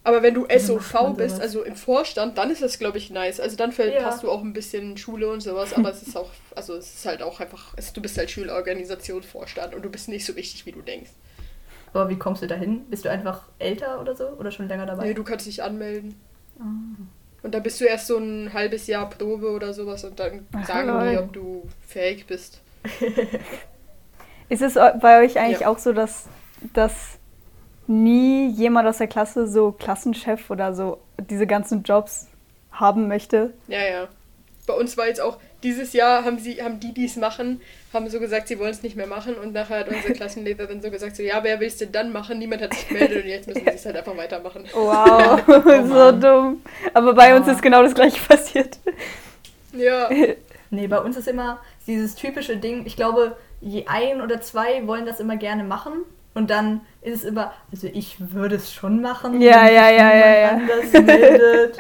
[0.05, 3.41] Aber wenn du SOV bist, also im Vorstand, dann ist das, glaube ich, nice.
[3.41, 4.29] Also dann verpasst Ja.
[4.29, 7.23] du auch ein bisschen Schule und sowas, aber es ist auch, also es ist halt
[7.23, 10.83] auch einfach, es, du bist halt Schülerorganisationsvorstand und du bist nicht so wichtig, wie du
[10.83, 11.11] denkst.
[11.93, 12.85] Aber wie kommst du dahin?
[12.89, 14.29] Bist du einfach älter oder so?
[14.29, 15.07] Oder schon länger dabei?
[15.09, 16.15] Nee, du kannst dich anmelden.
[16.61, 16.65] Ah.
[17.43, 20.67] Und dann bist du erst so ein halbes Jahr Probe oder sowas und dann Ach,
[20.67, 21.11] sagen lol.
[21.11, 22.61] die, ob du fähig bist.
[24.49, 25.69] Ist es bei euch eigentlich Ja.
[25.69, 26.27] auch so, dass,
[26.73, 27.19] dass
[27.87, 30.99] nie jemand aus der Klasse so Klassenchef oder so
[31.31, 32.29] diese ganzen Jobs
[32.73, 33.53] haben möchte?
[33.69, 34.09] Ja, ja.
[34.67, 37.61] Bei uns war jetzt auch, dieses Jahr haben sie, haben die, die es machen,
[37.93, 40.91] haben so gesagt, sie wollen es nicht mehr machen und nachher hat unsere Klassenlehrerin so
[40.91, 42.39] gesagt, so, ja, wer will es denn dann machen?
[42.39, 44.65] Niemand hat sich gemeldet und jetzt müssen sie es halt einfach weitermachen.
[44.75, 46.63] Wow, Oh so dumm.
[46.95, 47.53] Aber bei uns Ah.
[47.53, 48.79] ist genau das gleiche passiert.
[49.73, 50.09] Ja.
[50.71, 55.07] Nee, bei uns ist immer dieses typische Ding, ich glaube, je ein oder zwei wollen
[55.07, 55.93] das immer gerne machen.
[56.35, 60.15] Und dann ist es immer, also ich würde es schon machen, Ja, wenn ja, ja,
[60.15, 60.49] ja, ja.
[60.51, 61.79] anders meldet.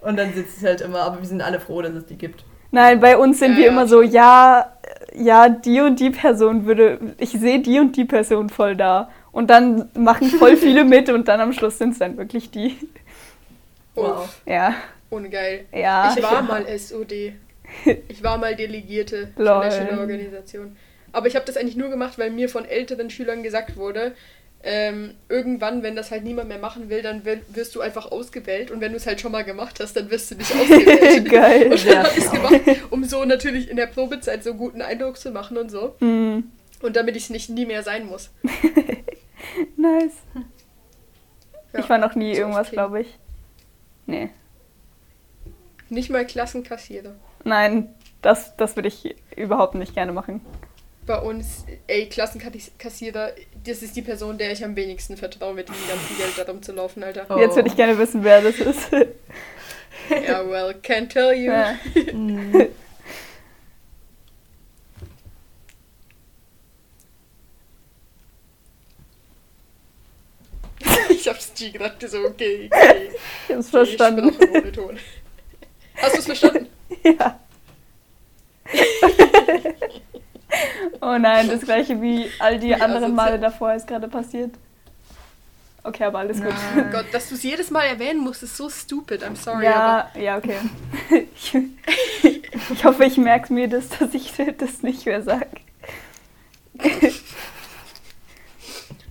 [0.00, 2.44] Und dann sitzt es halt immer, aber wir sind alle froh, dass es die gibt.
[2.76, 4.70] Nein, bei uns sind Ja, wir ja, immer so, ja,
[5.14, 9.10] ja, die und die Person würde, ich sehe die und die Person voll da.
[9.32, 12.76] Und dann machen voll viele mit und dann am Schluss sind es dann wirklich die.
[13.94, 14.28] Wow.
[14.44, 14.74] Ja,
[15.08, 15.64] ohne geil.
[15.72, 16.12] ja.
[16.14, 17.32] Ich war mal SOD.
[18.08, 19.60] Ich war mal Delegierte von Lol.
[19.62, 20.76] der Schülerorganisation.
[21.12, 24.12] Aber ich habe das eigentlich nur gemacht, weil mir von älteren Schülern gesagt wurde,
[24.62, 28.70] ähm, irgendwann, wenn das halt niemand mehr machen will, dann wi- wirst du einfach ausgewählt
[28.70, 31.24] und wenn du es halt schon mal gemacht hast, dann wirst du nicht ausgewählt.
[31.30, 31.70] Geil.
[31.72, 35.18] Und dann habe ich es gemacht, um so natürlich in der Probezeit so guten Eindruck
[35.18, 35.94] zu machen und so.
[36.00, 36.40] Mm,
[36.82, 38.30] Und damit ich es nicht nie mehr sein muss.
[39.76, 40.12] nice.
[41.72, 42.76] Ja, Ich war noch nie irgendwas, okay.
[42.76, 43.18] glaube ich.
[44.06, 44.30] Nee.
[45.88, 47.14] Nicht mal Klassenkassierer.
[47.44, 50.40] Nein, das, das würde ich überhaupt nicht gerne machen.
[51.06, 53.30] Bei uns, ey, Klassenkassierer,
[53.64, 57.04] das ist die Person, der ich am wenigsten vertraue, mit dem ganzen Geld da rumzulaufen,
[57.04, 57.26] Alter.
[57.28, 57.38] Oh.
[57.38, 58.90] Jetzt würde ich gerne wissen, wer das ist.
[60.10, 61.52] Ja, well, can't tell you.
[61.52, 61.78] ja.
[62.12, 62.68] Mhm.
[71.08, 73.10] Ich hab's G gerade so, okay, okay.
[73.48, 74.28] Ich hab's verstanden.
[74.28, 74.98] Ich bin auch ohne Ton.
[75.96, 76.68] Hast du's verstanden?
[77.04, 77.40] Ja.
[81.06, 83.14] Oh nein, das gleiche wie all die Wie anderen.
[83.14, 84.50] Male davor ist gerade passiert.
[85.84, 86.52] Okay, aber alles gut.
[86.76, 89.22] Oh Gott, dass du es jedes Mal erwähnen musst, ist so stupid.
[89.22, 89.66] I'm sorry.
[89.66, 90.56] Ja, ja, okay.
[91.36, 91.54] Ich,
[92.72, 95.46] ich hoffe, ich merke mir das, dass ich das nicht mehr sage.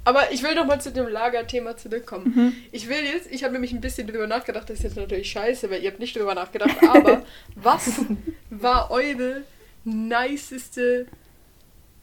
[0.04, 2.34] Aber ich will nochmal zu dem Lagerthema zurückkommen.
[2.36, 2.54] Mhm.
[2.74, 5.72] Ich will jetzt, ich habe nämlich ein bisschen drüber nachgedacht, das ist jetzt natürlich scheiße,
[5.72, 7.24] weil ihr habt nicht drüber nachgedacht, aber
[7.56, 8.02] was
[8.50, 9.44] war eure
[9.86, 11.08] niceste,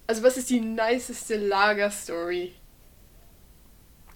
[0.06, 2.52] also was ist die niceste Lagerstory?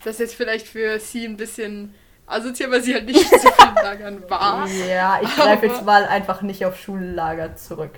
[0.05, 1.94] Das ist jetzt vielleicht für sie ein bisschen
[2.27, 4.68] asozial, weil sie halt nicht zu viel Lagern war.
[4.88, 7.92] Ja, ich greife jetzt mal einfach nicht auf Schullager zurück.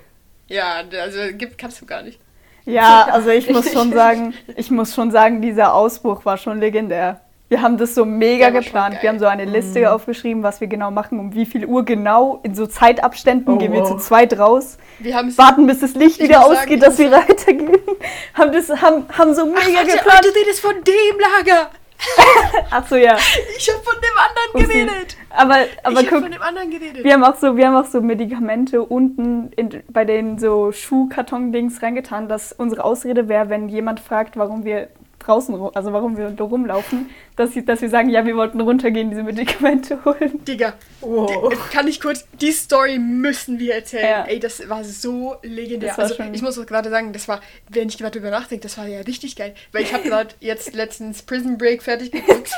[0.47, 2.19] Ja, also gibt, kannst du gar nicht.
[2.65, 7.21] Ja, also ich muss schon sagen, ich muss schon sagen, dieser Ausbruch war schon legendär.
[7.49, 8.97] Wir haben das so mega schon geplant.
[9.01, 12.39] Wir haben so eine Liste aufgeschrieben, was wir genau machen, um wie viel Uhr genau.
[12.43, 13.89] In so Zeitabständen Oh, gehen wir wow.
[13.89, 16.79] zu zweit raus, Wir haben es warten, bis das Licht Ich wieder sagen, ausgeht, ich
[16.83, 17.71] dass wir weitergehen.
[18.35, 20.23] Haben, das, haben, haben so mega Warte, geplant.
[20.23, 21.69] du redest von dem Lager.
[22.69, 23.17] Ach so, ja.
[23.57, 25.17] Ich habe von dem anderen geredet.
[25.29, 27.03] Aber, aber ich guck, von dem anderen geredet.
[27.03, 31.81] Wir haben auch so, wir haben auch so Medikamente unten in, bei den so Schuhkarton-Dings
[31.81, 34.87] reingetan, dass unsere Ausrede wäre, wenn jemand fragt, warum wir
[35.29, 39.09] draußen, also warum wir da rumlaufen, dass, sie, dass wir sagen, ja, wir wollten runtergehen,
[39.09, 40.43] diese Medikamente holen.
[40.45, 41.53] Digga, Wow.
[41.71, 44.03] kann ich kurz, die Story müssen wir erzählen.
[44.09, 44.25] Ja.
[44.25, 45.91] Ey, das war so legendär.
[45.91, 48.63] War also schon- ich muss auch gerade sagen, das war, wenn ich gerade drüber nachdenke,
[48.63, 49.53] das war ja richtig geil.
[49.71, 52.49] Weil ich habe gerade jetzt letztens Prison Break fertig geguckt.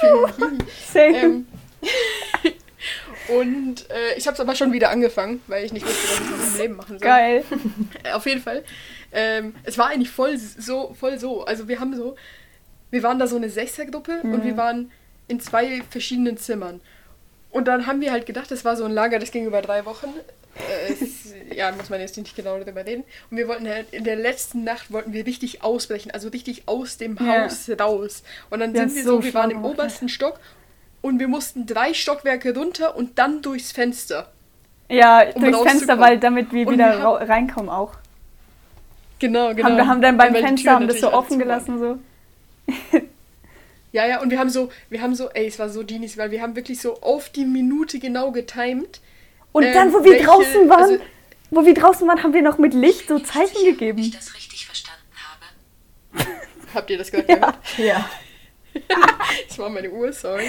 [0.91, 1.17] Same.
[1.17, 1.45] ähm,
[3.29, 6.29] und äh, ich habe es aber schon wieder angefangen, weil ich nicht wusste, was ich
[6.31, 7.07] mit meinem Leben machen soll.
[7.07, 7.43] Geil.
[8.13, 8.63] Auf jeden Fall.
[9.13, 11.43] Ähm, es war eigentlich voll so, voll so.
[11.45, 12.15] Also wir haben so,
[12.91, 14.43] wir waren da so eine Sechsergruppe und Mhm.
[14.43, 14.91] wir waren
[15.27, 16.81] in zwei verschiedenen Zimmern.
[17.49, 19.85] Und dann haben wir halt gedacht, das war so ein Lager, das ging über drei
[19.85, 20.07] Wochen.
[20.55, 23.03] Äh, es, ja, muss man jetzt nicht genau darüber reden.
[23.29, 26.97] Und wir wollten halt, in der letzten Nacht wollten wir richtig ausbrechen, also richtig aus
[26.97, 27.43] dem Ja.
[27.45, 28.23] Haus raus.
[28.49, 30.39] Und dann Ja, sind wir so so, wir waren im obersten Stock
[31.01, 34.31] und wir mussten drei Stockwerke runter und dann durchs Fenster.
[34.89, 37.95] Ja, Um durchs Fenster, weil damit wir Und wieder wir ra reinkommen auch.
[39.19, 39.63] Genau, genau.
[39.69, 41.39] Haben, wir haben dann beim Fenster haben das so offen waren.
[41.39, 41.99] gelassen so.
[43.93, 46.31] Ja, ja, und wir haben so, wir haben so, ey, es war so dienlich, weil
[46.31, 49.01] wir haben wirklich so auf die Minute genau getimed.
[49.51, 50.97] Und ähm, dann, wo wir welche- draußen waren, also-
[51.49, 54.11] wo wir draußen waren, haben wir noch mit Licht so Zeichen Ob ich gegeben.
[54.13, 55.01] das richtig verstanden
[56.15, 56.25] habe.
[56.73, 57.29] Habt ihr das gehört?
[57.29, 57.53] Ja.
[57.77, 58.09] Ja.
[59.49, 60.45] Das war meine Uhr, sorry.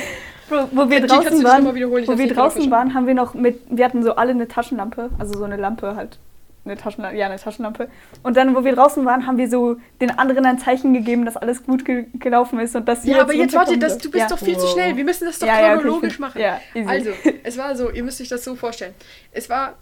[0.49, 4.05] Wo, wo wir draußen waren, wo wir draußen waren, haben wir noch mit, wir hatten
[4.05, 6.19] so alle eine Taschenlampe, also so eine Lampe halt,
[6.65, 7.89] eine Taschenlampe, ja eine Taschenlampe.
[8.23, 11.37] Und dann, wo wir draußen waren, haben wir so den anderen ein Zeichen gegeben, dass
[11.37, 14.23] alles gut ge gelaufen ist und dass sie Ja, aber jetzt warte, das, du bist
[14.23, 14.29] ja.
[14.29, 14.73] doch viel zu Wow.
[14.73, 14.97] schnell.
[14.97, 16.41] Wir müssen das doch Ja, ja, okay, chronologisch machen.
[16.87, 17.11] Also,
[17.43, 18.95] es war so, ihr müsst euch das so vorstellen.
[19.33, 19.75] Es war,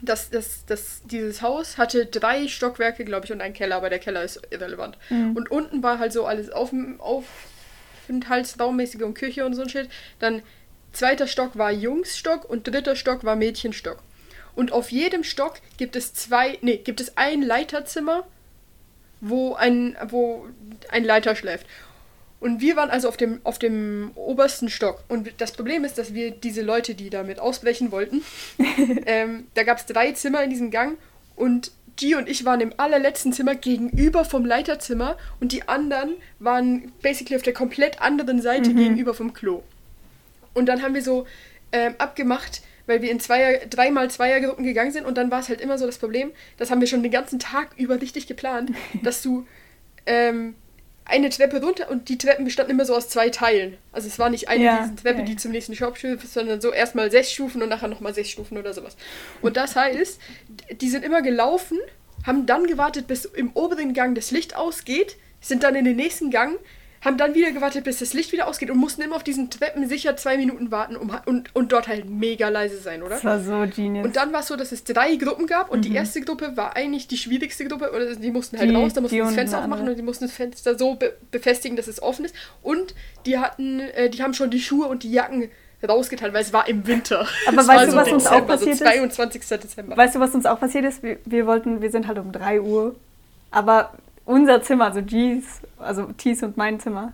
[0.00, 3.98] das, das, das, dieses Haus hatte drei Stockwerke, glaube ich, und einen Keller, aber der
[3.98, 4.96] Keller ist irrelevant.
[5.10, 5.36] Mhm.
[5.36, 9.88] Und unten war halt so alles auf, Aufenthaltsraummäßige und Küche und so ein Shit.
[10.18, 10.42] Dann
[10.92, 13.98] zweiter Stock war Jungsstock und dritter Stock war Mädchenstock.
[14.54, 18.26] Und auf jedem Stock gibt es zwei, nee, gibt es ein Leiterzimmer,
[19.20, 20.46] wo ein, wo
[20.90, 21.66] ein Leiter schläft.
[22.40, 25.02] Und wir waren also auf dem, auf dem obersten Stock.
[25.08, 28.22] Und das Problem ist, dass wir diese Leute, die damit ausbrechen wollten,
[29.06, 30.98] ähm, da gab es drei Zimmer in diesem Gang
[31.36, 36.92] und die und ich waren im allerletzten Zimmer gegenüber vom Leiterzimmer und die anderen waren
[37.02, 39.62] basically auf der komplett anderen Seite gegenüber vom Klo.
[40.54, 41.26] Und dann haben wir so
[41.72, 45.60] ähm, abgemacht, weil wir in Zweier, dreimal Zweiergruppen gegangen sind und dann war es halt
[45.60, 49.22] immer so das Problem, das haben wir schon den ganzen Tag über richtig geplant, dass
[49.22, 49.46] du
[50.06, 50.54] ähm,
[51.06, 53.76] eine Treppe runter und die Treppen bestanden immer so aus zwei Teilen.
[53.92, 55.24] Also es war nicht eine Ja, Treppe, ja.
[55.24, 58.56] die zum nächsten Shop führt, sondern so erstmal sechs Stufen und nachher nochmal sechs Stufen
[58.56, 58.96] oder sowas.
[59.42, 60.18] Und das heißt,
[60.80, 61.78] die sind immer gelaufen,
[62.26, 66.30] haben dann gewartet, bis im oberen Gang das Licht ausgeht, sind dann in den nächsten
[66.30, 66.58] Gang,
[67.04, 69.86] haben dann wieder gewartet, bis das Licht wieder ausgeht und mussten immer auf diesen Treppen
[69.88, 73.10] sicher zwei Minuten warten um, und, und dort halt mega leise sein, oder?
[73.16, 74.06] Das war so genius.
[74.06, 76.76] Und dann war es so, dass es drei Gruppen gab und die erste Gruppe war
[76.76, 77.90] eigentlich die schwierigste Gruppe.
[77.94, 79.90] Oder die mussten halt Die- raus, da mussten das Fenster aufmachen andere.
[79.92, 82.34] und die mussten das Fenster so be befestigen, dass es offen ist.
[82.62, 82.94] Und
[83.26, 85.50] die hatten, äh, die haben schon die Schuhe und die Jacken
[85.86, 87.26] rausgetan, weil es war im Winter.
[87.46, 88.78] Aber Es weißt du, was uns auch Dezember, passiert ist?
[88.78, 89.42] so 22.
[89.60, 89.96] Dezember.
[89.98, 91.02] Weißt du, was uns auch passiert ist?
[91.02, 92.94] Wir, wir wollten, wir sind halt um 3 Uhr,
[93.50, 93.92] aber
[94.24, 97.12] unser Zimmer, also G's, also T's und mein Zimmer,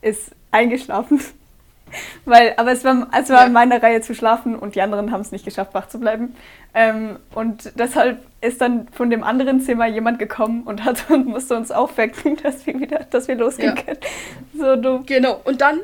[0.00, 1.20] ist eingeschlafen.
[2.26, 5.22] Weil, aber es war, es war in meiner Reihe zu schlafen und die anderen haben
[5.22, 6.36] es nicht geschafft, wach zu bleiben.
[6.74, 11.56] Ähm, und deshalb ist dann von dem anderen Zimmer jemand gekommen und hat und musste
[11.56, 13.82] uns aufwecken, dass wir wieder, dass wir losgehen Ja.
[13.82, 14.00] können.
[14.54, 15.06] So dumm.
[15.06, 15.40] Genau.
[15.44, 15.80] Und dann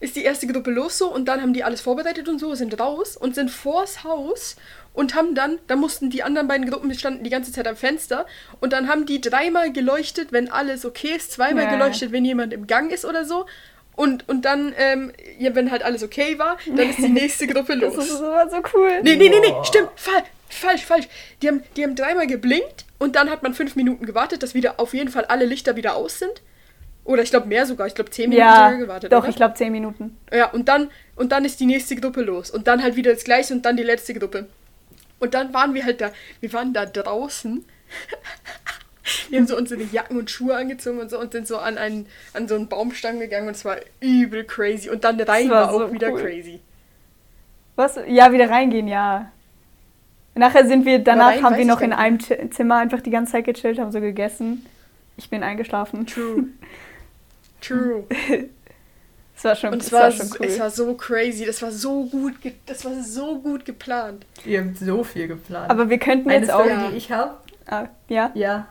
[0.00, 2.80] ist die erste Gruppe los so und dann haben die alles vorbereitet und so, sind
[2.80, 4.56] raus und sind vors Haus
[4.94, 8.26] und haben dann, da mussten die anderen beiden Gruppen standen die ganze Zeit am Fenster
[8.60, 11.70] und dann haben die dreimal geleuchtet, wenn alles okay ist, zweimal Ja.
[11.70, 13.46] geleuchtet, wenn jemand im Gang ist oder so.
[13.94, 17.74] Und, und dann, ähm, ja, wenn halt alles okay war, dann ist die nächste Gruppe
[17.74, 17.94] los.
[17.96, 18.90] Das ist immer so cool.
[19.02, 21.08] Nee, nee, nee, nee, stimmt, fall, falsch, falsch.
[21.42, 24.80] Die haben, die haben dreimal geblinkt und dann hat man fünf Minuten gewartet, dass wieder
[24.80, 26.40] auf jeden Fall alle Lichter wieder aus sind.
[27.04, 29.12] Oder ich glaube mehr sogar, ich glaube zehn Minuten Ja, sogar gewartet.
[29.12, 29.28] doch, oder?
[29.28, 30.16] ich glaube 10 Minuten.
[30.32, 32.48] Ja, und dann, und dann ist die nächste Gruppe los.
[32.50, 34.46] Und dann halt wieder das gleiche und dann die letzte Gruppe.
[35.22, 37.64] Und dann waren wir halt da, wir waren da draußen.
[39.30, 42.06] Wir haben so unsere Jacken und Schuhe angezogen und so und sind so an einen,
[42.34, 44.90] an so einen Baumstamm gegangen und es war übel crazy.
[44.90, 46.20] Und dann rein war war, auch so wieder cool.
[46.22, 46.60] crazy.
[47.74, 47.98] Was?
[48.06, 49.30] Ja, wieder reingehen, ja.
[50.34, 53.32] Nachher sind wir, danach rein haben wir noch in einem Zi- Zimmer einfach die ganze
[53.32, 54.64] Zeit gechillt, haben so gegessen.
[55.16, 56.06] Ich bin eingeschlafen.
[56.06, 56.44] True.
[57.60, 58.04] True.
[59.42, 60.46] Es war schon, Und es war, war schon cool.
[60.46, 62.34] es war so crazy, das war so gut,
[62.66, 64.24] das war so gut geplant.
[64.44, 65.68] Ihr habt so viel geplant.
[65.68, 66.60] Aber wir könnten eine jetzt auch.
[66.64, 66.88] Story, Ja.
[66.90, 67.34] die ich habe,
[67.66, 68.30] Ah, ja.
[68.34, 68.66] ja.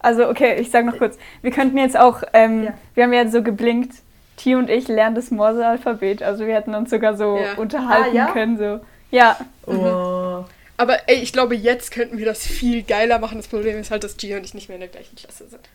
[0.00, 1.16] Also, okay, ich sag noch kurz.
[1.42, 2.74] Wir könnten jetzt auch, ähm, Ja.
[2.94, 3.94] wir haben ja so geblinkt,
[4.36, 6.22] T und ich lernen das Morse-Alphabet.
[6.24, 7.54] Also, wir hätten uns sogar so Ja.
[7.54, 8.32] unterhalten Ah, ja?
[8.32, 8.58] können.
[8.58, 8.80] So.
[9.12, 9.36] Ja,
[9.66, 10.44] Oh.
[10.78, 13.36] Aber ey, ich glaube, jetzt könnten wir das viel geiler machen.
[13.38, 15.68] Das Problem ist halt, dass Gia und ich nicht mehr in der gleichen Klasse sind.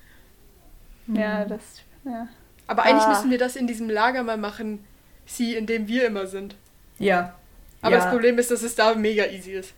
[1.08, 1.62] ja, das.
[2.04, 2.28] Ja.
[2.68, 3.10] Aber eigentlich Ah.
[3.10, 4.86] müssen wir das in diesem Lager mal machen,
[5.26, 6.56] sie, in dem wir immer sind.
[7.00, 7.34] Ja.
[7.82, 8.02] Aber ja.
[8.04, 9.74] das Problem ist, dass es da mega easy ist.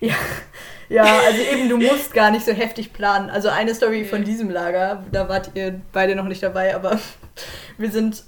[0.00, 0.14] Ja.
[0.88, 3.30] ja, also eben, du musst gar nicht so heftig planen.
[3.30, 4.26] Also eine Story von Nee.
[4.26, 6.98] diesem Lager, da wart ihr beide noch nicht dabei, aber
[7.78, 8.24] wir sind.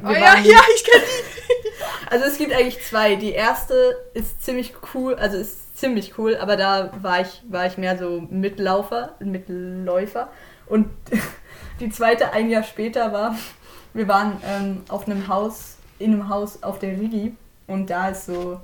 [0.00, 1.30] Wir oh ja, ja, ich kenne die.
[2.10, 3.14] Also es gibt eigentlich zwei.
[3.16, 7.78] Die erste ist ziemlich cool, also ist ziemlich cool, aber da war ich, war ich
[7.78, 10.28] mehr so Mitlaufer, Mitläufer.
[10.66, 10.86] Und
[11.80, 13.36] die zweite ein Jahr später war,
[13.92, 17.34] wir waren ähm, auf einem Haus, in einem Haus auf der Rigi.
[17.66, 18.60] Und da ist so,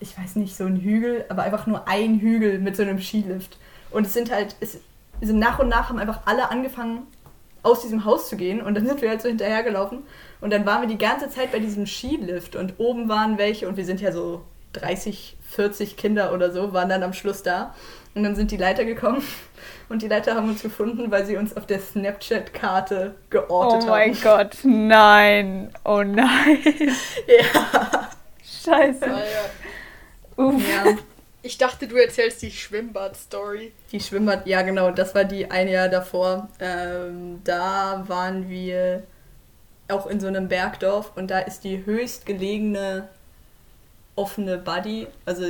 [0.00, 3.58] ich weiß nicht, so ein Hügel, aber einfach nur ein Hügel mit so einem Skilift.
[3.90, 4.78] Und es sind halt, es
[5.20, 7.06] sind nach und nach haben einfach alle angefangen,
[7.62, 8.60] aus diesem Haus zu gehen.
[8.60, 10.02] Und dann sind wir halt so hinterhergelaufen.
[10.40, 12.56] Und dann waren wir die ganze Zeit bei diesem Skilift.
[12.56, 16.88] Und oben waren welche und wir sind ja so 30, 40 Kinder oder so, waren
[16.88, 17.74] dann am Schluss da
[18.14, 19.22] und dann sind die Leiter gekommen
[19.88, 24.14] und die Leiter haben uns gefunden, weil sie uns auf der Snapchat-Karte Oh geortet mein
[24.14, 24.22] haben.
[24.22, 25.70] Gott, nein.
[25.84, 26.58] Oh nein.
[27.26, 28.10] Ja.
[28.64, 29.04] Scheiße.
[29.04, 30.44] Ah, ja.
[30.44, 30.62] Uff.
[30.68, 30.96] ja.
[31.44, 33.72] Ich dachte, du erzählst die Schwimmbad-Story.
[33.90, 36.48] Die Schwimmbad, ja genau, das war die ein Jahr davor.
[36.60, 39.02] Ähm, da waren wir
[39.88, 43.08] auch in so einem Bergdorf und da ist die höchstgelegene
[44.16, 45.44] offene Buddy, also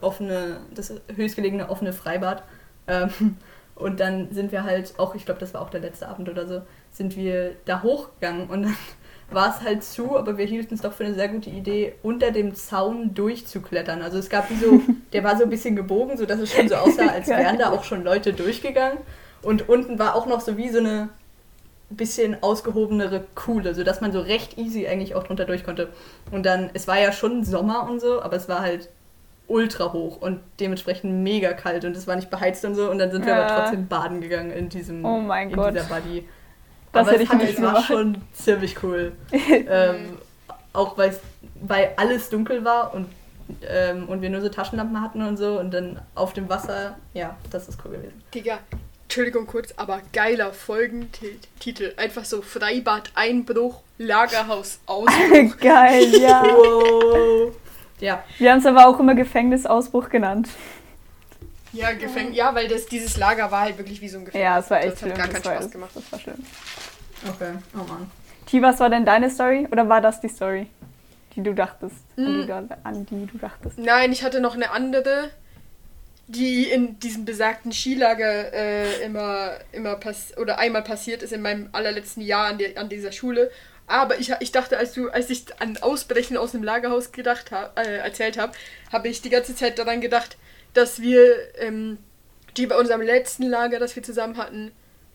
[0.00, 2.42] offene, das höchstgelegene offene Freibad.
[2.86, 3.10] Ähm,
[3.74, 6.46] und dann sind wir halt auch, ich glaube, das war auch der letzte Abend oder
[6.46, 8.76] so, sind wir da hochgegangen und dann
[9.30, 12.30] war es halt zu, aber wir hielten es doch für eine sehr gute Idee, unter
[12.30, 14.00] dem Zaun durchzuklettern.
[14.00, 14.80] Also es gab wie so,
[15.12, 17.84] der war so ein bisschen gebogen, sodass es schon so aussah, als wären da auch
[17.84, 18.98] schon Leute durchgegangen.
[19.42, 21.08] Und unten war auch noch so wie so eine
[21.90, 25.88] bisschen ausgehobenere Kuhle, sodass man so recht easy eigentlich auch drunter durch konnte.
[26.32, 28.88] Und dann, es war ja schon Sommer und so, aber es war halt
[29.48, 33.12] ultra hoch und dementsprechend mega kalt und es war nicht beheizt und so und dann
[33.12, 33.46] sind wir Ja.
[33.46, 35.72] aber trotzdem baden gegangen in diesem Oh mein in Gott.
[35.72, 36.28] dieser Buddy.
[36.92, 39.12] Das aber hätte es ich nicht es war schon ziemlich cool.
[39.68, 40.18] ähm,
[40.72, 41.20] auch weil's-
[41.62, 43.06] weil alles dunkel war und,
[43.68, 47.36] ähm, und wir nur so Taschenlampen hatten und so und dann auf dem Wasser, ja,
[47.52, 48.20] das ist cool gewesen.
[48.34, 48.58] Digga,
[49.06, 51.94] Entschuldigung kurz, aber geiler Folgentitel.
[51.96, 55.56] Einfach so Freibad, Einbruch, Lagerhaus, Ausbruch.
[55.60, 56.42] Geil, ja.
[56.44, 57.54] Wow.
[58.00, 60.48] Ja, Wir haben es aber auch immer Gefängnisausbruch genannt.
[61.72, 64.44] ja, Gefäng ja, weil das, dieses Lager war halt wirklich wie so ein Gefängnis.
[64.44, 65.12] Ja, es war echt das schlimm.
[65.12, 65.90] hat gar keinen war, Spaß gemacht.
[65.94, 66.44] Das war schlimm.
[67.28, 67.52] okay.
[67.74, 68.10] Oh Mann.
[68.46, 69.66] T, was war denn deine Story?
[69.72, 70.66] Oder war das die Story,
[71.34, 71.94] die du dachtest?
[72.18, 72.46] An, die Mm.
[72.46, 73.78] du, an die du dachtest?
[73.78, 75.30] Nein, ich hatte noch eine andere,
[76.28, 81.68] die in diesem besagten Skilager äh, immer, immer pass oder einmal passiert ist in meinem
[81.72, 83.50] allerletzten Jahr an, der, an dieser Schule.
[83.86, 87.78] Aber ich, ich dachte, als du, als ich an Ausbrechen aus dem Lagerhaus gedacht hab,
[87.78, 88.52] äh, erzählt habe,
[88.92, 90.36] habe ich die ganze Zeit daran gedacht,
[90.74, 91.98] dass wir ähm,
[92.56, 94.72] die bei unserem letzten Lager, das wir zusammen hatten,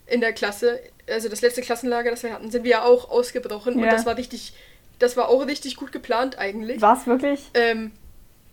[0.08, 3.76] in der Klasse, also das letzte Klassenlager, das wir hatten, sind wir ja auch ausgebrochen
[3.76, 3.92] und Ja.
[3.92, 4.54] das war richtig,
[5.00, 6.82] das war auch richtig gut geplant eigentlich.
[6.82, 7.50] War es wirklich?
[7.54, 7.92] Ähm,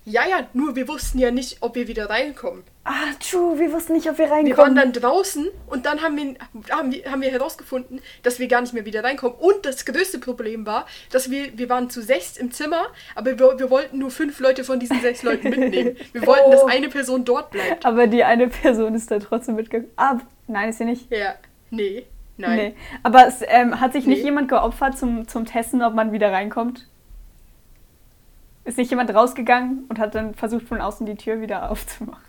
[0.08, 2.62] ja, ja, nur wir wussten ja nicht, ob wir wieder reinkommen.
[2.84, 4.74] Ah, true, wir wussten nicht, ob wir Wir waren reinkommen.
[4.76, 6.34] dann draußen und dann haben wir,
[6.74, 9.36] haben wir, haben wir herausgefunden, dass wir gar nicht mehr wieder reinkommen.
[9.38, 13.58] Und das größte Problem war, dass wir, wir waren zu sechs im Zimmer, aber wir,
[13.58, 15.96] wir wollten nur fünf Leute von diesen sechs Leuten mitnehmen.
[16.12, 16.66] Wir wollten, dass Oh.
[16.66, 17.84] eine Person dort bleibt.
[17.84, 19.92] aber die eine Person ist da trotzdem mitgekommen.
[19.96, 21.10] Ah, nein, ist sie nicht.
[21.12, 21.34] Ja,
[21.70, 22.06] nee,
[22.38, 22.56] nein.
[22.56, 22.74] Nee.
[23.02, 24.24] Aber es, ähm, hat sich nicht Nee.
[24.24, 26.86] jemand geopfert zum, zum Testen, ob man wieder reinkommt?
[28.68, 32.22] Ist nicht jemand rausgegangen und hat dann versucht, von außen die Tür wieder aufzumachen.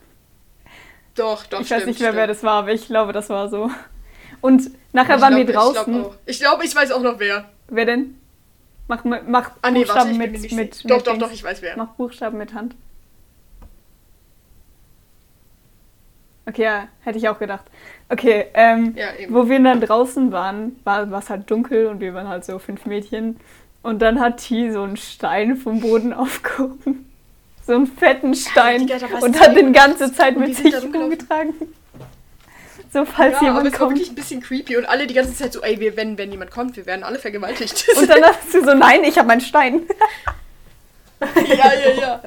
[1.16, 2.18] Doch, doch, ich stimmt, weiß nicht mehr, stimmt.
[2.18, 3.70] wer das war, aber ich glaube, das war so.
[4.42, 5.94] Und nachher Ich waren glaub- wir draußen.
[5.96, 7.46] Ich glaube, ich, glaub, ich weiß auch noch wer.
[7.68, 8.16] Wer denn?
[8.88, 10.88] Mach, mach Ah, nee, warte, Buchstaben bin mit, mit, sicher.
[10.88, 11.24] Doch, mit doch, Dings.
[11.26, 11.76] doch, ich weiß wer.
[11.78, 12.76] Mach Buchstaben mit Hand.
[16.48, 17.66] Okay, ja, hätte ich auch gedacht.
[18.10, 22.28] Okay, ähm, Ja, wo wir dann draußen waren, war es halt dunkel und wir waren
[22.28, 23.40] halt so fünf Mädchen.
[23.82, 27.10] Und dann hat T so einen Stein vom Boden aufgehoben.
[27.66, 28.90] So einen fetten Stein.
[28.90, 31.54] War's und hat den ganze Zeit mit sich rumgetragen.
[32.92, 33.92] So, falls Ja, aber jemand es war kommt.
[33.92, 36.50] wirklich ein bisschen creepy und alle die ganze Zeit so, ey, wir, wenn, wenn jemand
[36.50, 37.86] kommt, wir werden alle vergewaltigt.
[37.96, 39.82] Und dann hast du so, nein, ich habe meinen Stein.
[41.22, 42.24] ja, ja, ja.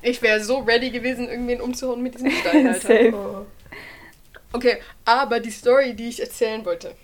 [0.00, 2.80] Ich wäre so ready gewesen, irgendwen umzuhauen mit diesem Stein, Alter.
[2.80, 3.12] Safe.
[3.14, 3.46] Oh.
[4.54, 6.94] Okay, aber die Story, die ich erzählen wollte,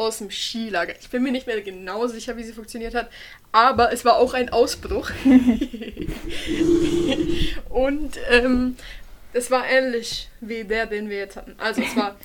[0.00, 0.94] aus dem Skilager.
[1.00, 3.10] Ich bin mir nicht mehr genau sicher, wie sie funktioniert hat,
[3.52, 5.10] aber es war auch ein Ausbruch.
[7.68, 8.76] Und ähm,
[9.32, 11.54] es war ähnlich wie der, den wir jetzt hatten.
[11.58, 12.16] Also es war,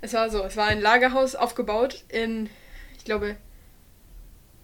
[0.00, 2.50] es war so, es war ein Lagerhaus aufgebaut in,
[2.98, 3.36] ich glaube,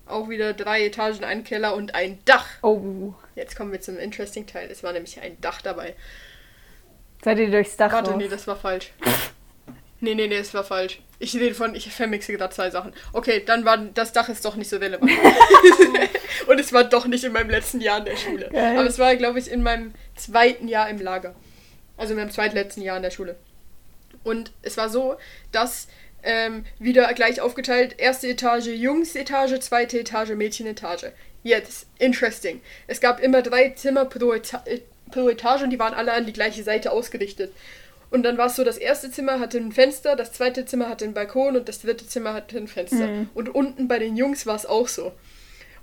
[0.06, 2.46] auch wieder drei Etagen, ein Keller und ein Dach.
[2.62, 4.70] Oh, Jetzt kommen wir zum interesting Teil.
[4.70, 5.94] Es war nämlich ein Dach dabei.
[7.22, 8.18] seid ihr durchs Dach Warte, raus?
[8.18, 8.92] nee, das war falsch.
[10.00, 11.00] Nee, nee, nee, das war falsch.
[11.18, 12.92] Ich rede von, ich vermixe gerade zwei Sachen.
[13.12, 15.10] Okay, dann war das Dach ist doch nicht so relevant.
[16.46, 18.50] Und es war doch nicht in meinem letzten Jahr in der Schule.
[18.52, 18.78] Geil.
[18.78, 21.34] Aber es war, glaube ich, in meinem zweiten Jahr im Lager.
[21.96, 23.36] Also in meinem zweitletzten Jahr in der Schule.
[24.24, 25.16] Und es war so,
[25.52, 25.88] dass
[26.22, 31.06] ähm, wieder gleich aufgeteilt, erste Etage Jungs-Etage, zweite Etage Mädchen-Etage.
[31.42, 32.60] Jetzt, interesting.
[32.88, 36.26] Es gab immer drei Zimmer pro, Eta äh, pro Etage und die waren alle an
[36.26, 37.52] die gleiche Seite ausgerichtet.
[38.16, 41.04] Und dann war es so, das erste Zimmer hatte ein Fenster, das zweite Zimmer hatte
[41.04, 43.06] einen Balkon und das dritte Zimmer hatte ein Fenster.
[43.06, 43.28] Mhm.
[43.34, 45.12] Und unten bei den Jungs war es auch so.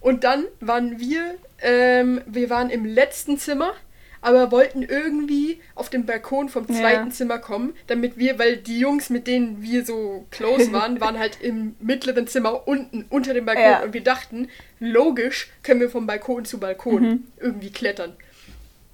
[0.02, 3.74] Und dann waren wir, ähm, wir waren im letzten Zimmer,
[4.22, 6.76] aber wollten irgendwie auf den Balkon vom Ja.
[6.80, 11.19] zweiten Zimmer kommen, damit wir, weil die Jungs, mit denen wir so close waren, waren
[11.19, 13.63] halt im mittleren Zimmer unten unter dem Balkon.
[13.63, 13.84] Ja.
[13.84, 17.24] Und wir dachten, logisch können wir vom Balkon zu Balkon Mhm.
[17.39, 18.13] irgendwie klettern.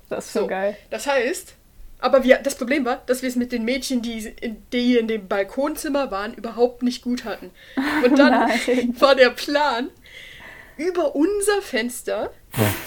[0.10, 0.48] Das ist so, So.
[0.48, 0.76] geil.
[0.90, 1.54] Das heißt,
[2.00, 5.08] aber wir, das Problem war, dass wir es mit den Mädchen, die in, die in
[5.08, 7.52] dem Balkonzimmer waren, überhaupt nicht gut hatten.
[8.04, 8.34] Und dann
[9.00, 9.90] war der Plan,
[10.78, 12.32] über unser Fenster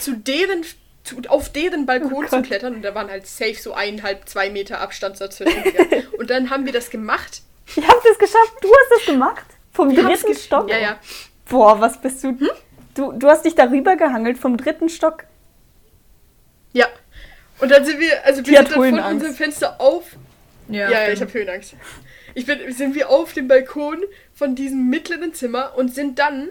[0.00, 0.64] zu deren,
[1.04, 2.74] zu, auf deren Balkon Oh zu klettern.
[2.74, 5.62] Und da waren halt safe so eineinhalb, zwei Meter Abstand dazwischen.
[6.18, 7.42] Und dann haben wir das gemacht.
[7.66, 8.54] Ich hab das geschafft.
[8.62, 9.44] Du hast das gemacht?
[9.72, 10.70] Vom Wir dritten Stock?
[10.70, 10.98] Ja, ja.
[11.48, 12.38] Boah, was bist Hm?
[12.38, 12.48] du?
[12.94, 15.24] Du, du hast dich darüber gehangelt vom dritten Stock.
[16.72, 16.86] Ja.
[17.62, 20.16] Und dann sind wir, also Die wir sind dann von unserem Fenster auf
[20.68, 21.74] Ja, Ja, ja, ich habe Höhenangst.
[22.34, 24.02] Ich bin, sind wir auf dem Balkon
[24.34, 26.48] von diesem mittleren Zimmer und sind dann,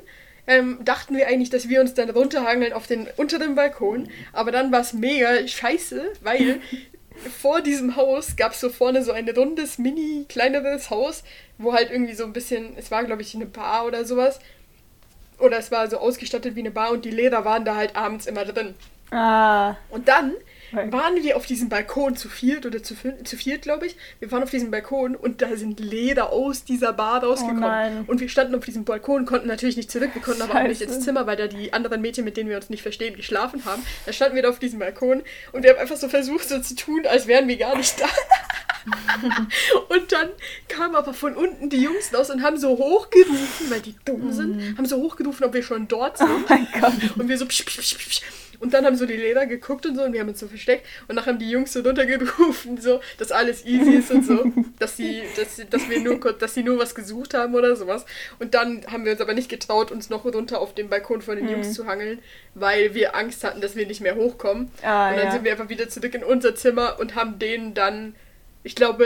[0.47, 4.07] ähm, dachten wir eigentlich, dass wir uns dann runterhangeln auf den unteren Balkon.
[4.31, 6.61] Aber dann war es mega scheiße, weil
[7.41, 11.25] vor diesem Haus gab es so vorne so ein rundes, mini, kleineres Haus,
[11.57, 14.39] wo halt irgendwie so ein bisschen, es war glaube ich eine Bar oder sowas.
[15.39, 18.27] Oder es war so ausgestattet wie eine Bar und die Lehrer waren da halt abends
[18.27, 18.75] immer drin.
[19.11, 19.75] Ah.
[19.89, 20.35] Und dann.
[20.71, 23.95] Waren wir auf diesem Balkon zu viert oder zu, zu viert, glaube ich.
[24.19, 28.05] Wir waren auf diesem Balkon und da sind Leder aus dieser Bar rausgekommen.
[28.07, 30.11] Oh und wir standen auf diesem Balkon, konnten natürlich nicht zurück.
[30.13, 30.95] Wir konnten aber auch nicht Scheiße.
[30.95, 33.83] ins Zimmer, weil da die anderen Mädchen, mit denen wir uns nicht verstehen, geschlafen haben.
[34.05, 36.75] Da standen wir da auf diesem Balkon und wir haben einfach so versucht, so zu
[36.75, 38.05] tun, als wären wir gar nicht da.
[39.89, 40.29] und dann
[40.67, 44.77] kamen aber von unten die Jungs raus und haben so hochgerufen, weil die dumm sind,
[44.77, 46.29] haben so hochgerufen, ob wir schon dort sind.
[46.29, 46.93] Oh mein Gott.
[47.17, 48.21] Und wir so psch, psch, psch, psch.
[48.61, 50.85] Und dann haben so die Lehrer geguckt und so und wir haben uns so versteckt
[51.09, 54.45] und nachher haben die Jungs so runtergerufen, so, dass alles easy ist und so,
[54.79, 58.05] dass sie, dass, sie- dass wir nur dass sie nur was gesucht haben oder sowas.
[58.39, 61.35] Und dann haben wir uns aber nicht getraut, uns noch runter auf den Balkon von
[61.35, 61.51] den Mhm.
[61.51, 62.19] Jungs zu hangeln,
[62.55, 64.71] weil wir Angst hatten, dass wir nicht mehr hochkommen.
[64.83, 65.31] Ah, und dann ja.
[65.31, 68.15] sind wir einfach wieder zurück in unser Zimmer und haben denen dann,
[68.63, 69.05] ich glaube,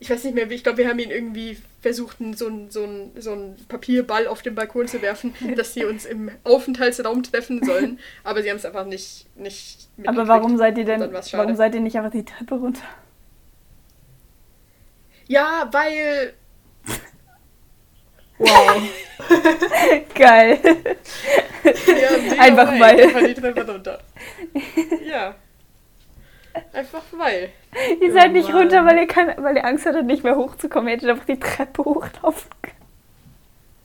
[0.00, 3.32] ich weiß nicht mehr, ich glaube, wir haben ihn irgendwie versucht, so einen so so
[3.32, 7.98] einen Papierball auf den Balkon zu werfen, dass sie uns im Aufenthaltsraum treffen sollen.
[8.24, 11.80] Aber sie haben es einfach nicht, nicht Aber warum seid ihr denn, warum seid ihr
[11.82, 12.82] nicht einfach die Treppe runter?
[15.26, 16.32] Ja, weil.
[18.38, 18.82] Wow.
[20.14, 20.58] Geil.
[21.62, 22.80] Ja, Einfach weil.
[22.80, 23.02] weil.
[23.02, 24.00] Einfach die Treppe runter.
[25.04, 25.34] Ja.
[26.72, 27.50] Einfach weil.
[28.00, 30.88] Ihr seid nicht runter, weil ihr, kein, weil ihr Angst hattet, nicht mehr hochzukommen.
[30.88, 32.76] Ihr hättet einfach die Treppe hochlaufen können.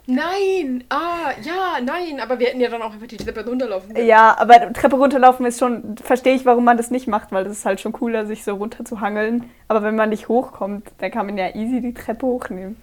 [0.07, 0.83] Nein!
[0.89, 4.07] Ah, ja, nein, aber wir hätten ja dann auch einfach die Treppe runterlaufen können.
[4.07, 7.53] Ja, aber Treppe runterlaufen ist schon, verstehe ich, warum man das nicht macht, weil das
[7.53, 9.49] ist halt schon cooler, sich so runter zu hangeln.
[9.67, 12.77] Aber wenn man nicht hochkommt, dann kann man ja easy die Treppe hochnehmen.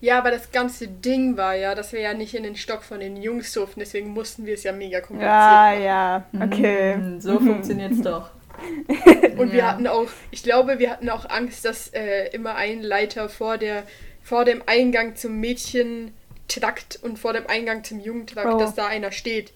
[0.00, 2.98] Ja, aber das ganze Ding war ja, dass wir ja nicht in den Stock von
[3.00, 5.82] den Jungs durften, deswegen mussten wir es ja mega kompliziert Ja, machen.
[5.82, 6.96] ja, okay.
[6.96, 8.30] Mm, So funktioniert's doch.
[9.38, 9.72] Und wir Ja.
[9.72, 13.84] hatten auch, ich glaube, wir hatten auch Angst, dass äh, immer ein Leiter vor der,
[14.22, 18.58] vor dem Eingang zum Mädchentrakt und vor dem Eingang zum Jungentrakt, Oh.
[18.58, 19.52] dass da einer steht.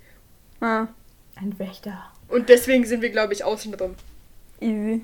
[0.60, 0.86] Ah,
[1.36, 2.04] Ein Wächter.
[2.28, 3.94] Und deswegen sind wir, glaube ich, außen drum.
[4.60, 5.02] easy.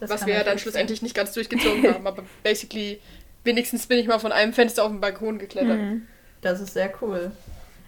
[0.00, 2.06] Das was wir ja dann schlussendlich nicht ganz durchgezogen haben.
[2.06, 3.00] Aber basically,
[3.42, 5.76] wenigstens bin ich mal von einem Fenster auf den Balkon geklettert.
[5.78, 6.06] Mhm.
[6.40, 7.32] Das ist sehr cool.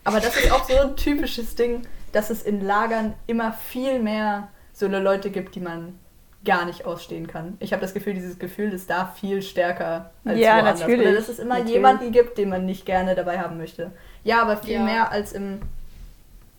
[0.03, 4.49] Aber das ist auch so ein typisches Ding, dass es in Lagern immer viel mehr
[4.81, 5.99] so eine Leute gibt, die man
[6.45, 7.57] gar nicht ausstehen kann.
[7.61, 10.81] Ich habe das Gefühl, dieses Gefühl ist da viel stärker als Ja, woanders.
[10.81, 11.07] natürlich.
[11.07, 11.75] Oder dass es immer Natürlich.
[11.75, 13.93] jemanden gibt, den man nicht gerne dabei haben möchte.
[14.25, 14.83] Ja, aber viel Ja.
[14.83, 15.61] mehr als im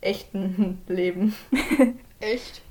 [0.02, 1.36] echten Leben.
[2.20, 2.62] Echt?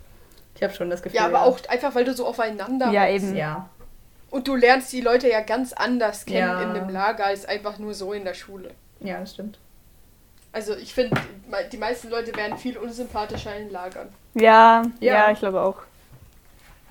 [0.55, 1.19] Ich habe schon das Gefühl.
[1.19, 3.15] Ja, aber auch einfach, weil du so aufeinander Ja, hockst.
[3.25, 3.37] eben.
[3.37, 3.69] Ja,
[4.31, 6.63] Und du lernst die Leute ja ganz anders kennen Ja.
[6.63, 8.71] in dem Lager als einfach nur so in der Schule.
[9.01, 9.59] ja, das stimmt.
[10.53, 11.17] Also ich finde,
[11.73, 14.09] die meisten Leute werden viel unsympathischer in Lagern.
[14.35, 15.15] Ja, Ja.
[15.15, 15.77] ja, ich glaube auch.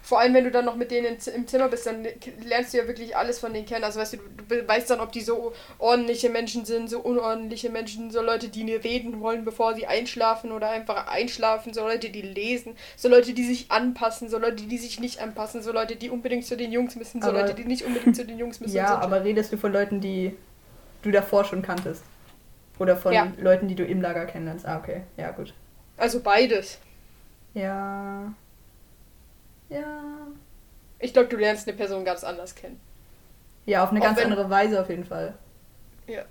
[0.02, 2.08] Vor allem, wenn du dann noch mit denen im Zimmer bist, dann
[2.44, 3.84] lernst du ja wirklich alles von denen kennen.
[3.84, 8.10] Also weißt du, du weißt dann, ob die so ordentliche Menschen sind, so unordentliche Menschen,
[8.10, 12.24] so Leute, die nie reden wollen, bevor sie einschlafen oder einfach einschlafen, so Leute, die
[12.24, 16.10] lesen, so Leute, die sich anpassen, so Leute, die sich nicht anpassen, so Leute, die
[16.10, 18.76] unbedingt zu den Jungs müssen, so Aber- Leute, die nicht unbedingt zu den Jungs müssen.
[18.76, 18.94] Ja, so.
[18.96, 20.36] aber redest du von Leuten, die
[21.04, 22.04] du davor schon kanntest?
[22.80, 23.32] Oder von Ja.
[23.38, 24.66] Leuten, die du im Lager kennenlernst?
[24.66, 25.02] Ah, okay.
[25.18, 25.54] Ja, gut.
[25.98, 26.80] Also beides.
[27.54, 28.34] Ja.
[29.70, 30.02] Ja.
[31.00, 32.80] Ich glaube, du lernst eine Person ganz anders kennen.
[33.66, 35.34] Ja, auf eine Auch ganz wenn- andere Weise auf jeden Fall.
[36.08, 36.24] Ja.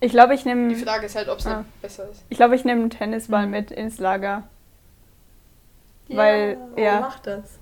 [0.00, 1.64] Ich glaube, ich Die nehme Frage ist halt, ob es Ah.
[1.80, 2.24] besser ist.
[2.28, 3.52] ich glaube, ich nehme einen Tennisball Mhm.
[3.52, 4.44] mit ins Lager.
[6.08, 6.82] Weil, ja.
[6.82, 6.92] ja.
[6.94, 7.58] Wer macht das?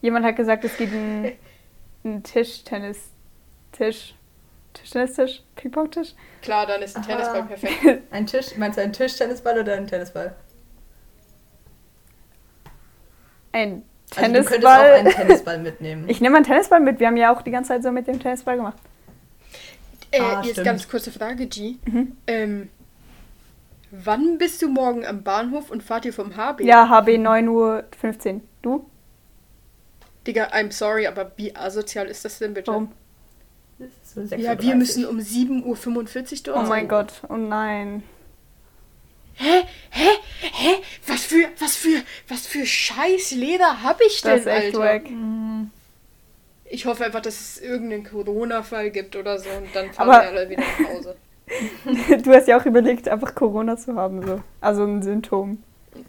[0.00, 1.32] Jemand hat gesagt, es gibt einen,
[2.04, 3.10] einen Tischtennis
[3.72, 4.14] Tisch
[4.74, 6.14] Tischtennistisch, Ping-Pong-Tisch.
[6.40, 7.08] Klar, dann ist ein Aha.
[7.12, 8.02] Tennisball perfekt.
[8.10, 8.56] Ein Tisch?
[8.56, 10.34] Meinst du einen Tischtennisball oder einen Tennisball?
[13.52, 13.82] Ein
[14.16, 14.92] Also du könntest auch Tennisball.
[14.94, 16.04] einen Tennisball mitnehmen.
[16.08, 17.00] ich nehme einen Tennisball mit.
[17.00, 18.78] Wir haben ja auch die ganze Zeit so mit dem Tennisball gemacht.
[20.10, 20.66] Äh, Ah, jetzt stimmt.
[20.66, 21.76] ganz kurze Frage, G.
[21.86, 22.16] Mhm.
[22.26, 22.68] Ähm,
[23.90, 26.62] wann bist du morgen am Bahnhof und fahrt ihr vom HB?
[26.64, 28.40] Ja, HB 9.15 Uhr.
[28.62, 28.86] Du?
[30.26, 32.70] Digga, I'm sorry, aber wie asozial ist das denn bitte?
[32.70, 32.92] Warum?
[34.14, 36.88] So Ja, 6.30 wir müssen um 7.45 Uhr dort Oh mein.
[36.88, 37.12] Gott.
[37.28, 38.02] Oh nein.
[39.34, 39.62] Hä?
[39.90, 40.08] Hä?
[40.40, 40.70] Hä?
[41.06, 44.78] Was für, was für, was für scheiß Leder hab ich denn, Das ist echt Alter?
[44.80, 45.02] wack.
[46.66, 50.28] Ich hoffe einfach, dass es irgendeinen Corona-Fall gibt oder so und dann fahren Aber- wir
[50.28, 51.16] alle wieder nach Hause.
[52.22, 54.26] Du hast ja auch überlegt, einfach Corona zu haben.
[54.26, 54.40] So.
[54.60, 55.62] Also ein Symptom.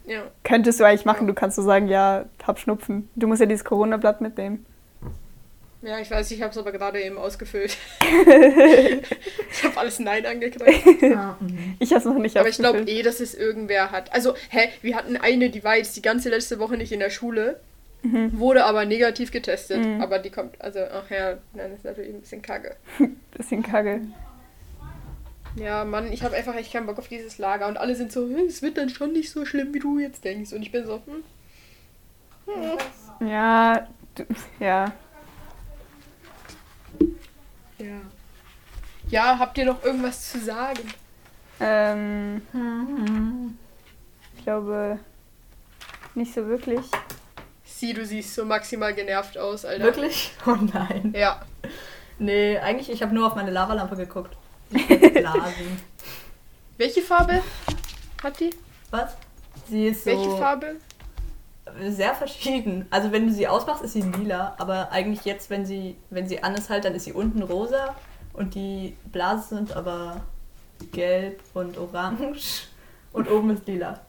[0.06, 0.22] Ja.
[0.45, 1.28] Könntest du eigentlich machen.
[1.28, 3.10] Du kannst so sagen, ja, hab Schnupfen.
[3.16, 4.66] Du musst ja dieses Corona-Blatt mitnehmen.
[5.84, 7.75] Ja, ich weiß, ich habe es aber gerade eben ausgefüllt.
[8.01, 11.03] ich habe alles Nein angekriegt.
[11.15, 11.75] ah, mhm.
[11.79, 14.13] Ich hab's noch nicht Aber ich glaube eh, dass es irgendwer hat.
[14.13, 17.09] Also, hä, wir hatten eine, die war jetzt die ganze letzte Woche nicht in der
[17.09, 17.59] Schule,
[18.05, 18.38] Mhm.
[18.38, 19.84] wurde aber negativ getestet.
[19.86, 20.01] Mhm.
[20.01, 22.75] Aber die kommt, also, ach ja, nein, das ist natürlich ein bisschen kacke.
[23.38, 24.01] Bisschen kacke.
[25.55, 27.67] Ja, Mann, ich habe einfach echt keinen Bock auf dieses Lager.
[27.67, 30.25] Und alle sind so, "Hm, es wird dann schon nicht so schlimm, wie du jetzt
[30.25, 30.51] denkst.
[30.51, 31.23] Und ich bin so, hm.
[33.19, 33.27] hm.
[33.29, 34.23] Ja, du,
[34.59, 34.91] ja.
[37.84, 38.01] Ja.
[39.09, 40.81] Ja, habt ihr noch irgendwas zu sagen?
[41.59, 43.57] Ähm, Mhm.
[44.38, 44.99] ich glaube
[46.15, 46.79] nicht so wirklich.
[47.65, 49.84] Sie, du siehst so maximal genervt aus, Alter.
[49.86, 50.31] Wirklich?
[50.45, 51.13] Oh nein.
[51.15, 51.41] Ja.
[52.19, 54.36] Nee, eigentlich, ich habe nur auf meine Lavalampe geguckt.
[54.69, 55.79] Blasen.
[56.77, 57.41] Welche Farbe
[58.23, 58.51] hat die?
[58.91, 59.15] Was?
[59.69, 60.75] Sie ist so Welche Farbe?
[61.89, 62.86] Sehr verschieden.
[62.89, 66.43] Also wenn du sie ausmachst, ist sie lila, aber eigentlich jetzt, wenn sie, wenn sie
[66.43, 67.95] an ist halt, dann ist sie unten rosa
[68.34, 70.22] und die Blasen sind aber
[70.91, 72.68] gelb und orange
[73.14, 73.99] und oben ist lila.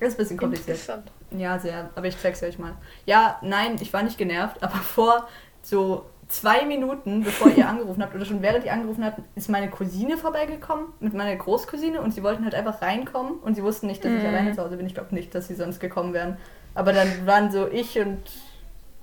[0.00, 0.76] Das ist ein bisschen kompliziert.
[0.78, 1.10] Interessant.
[1.30, 2.74] Ja, sehr, aber ich zeig's euch mal.
[3.06, 5.26] Ja, nein, ich war nicht genervt, aber vor
[5.62, 9.70] so zwei Minuten, bevor ihr angerufen habt, oder schon während ihr angerufen habt, ist meine
[9.70, 14.04] Cousine vorbeigekommen mit meiner Großcousine und sie wollten halt einfach reinkommen und sie wussten nicht,
[14.04, 14.28] dass ich Mhm.
[14.28, 14.86] alleine zu Hause bin.
[14.86, 16.36] Ich glaube nicht, dass sie sonst gekommen wären.
[16.74, 18.22] Aber dann waren so ich und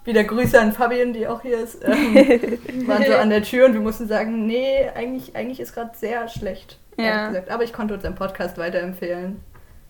[0.03, 3.73] wieder Grüße an Fabian, die auch hier ist, ähm, waren so an der Tür und
[3.73, 6.77] wir mussten sagen, nee, eigentlich, eigentlich ist gerade sehr schlecht.
[6.97, 7.27] Ja.
[7.29, 7.49] Gesagt.
[7.49, 9.41] Aber ich konnte unseren Podcast weiterempfehlen.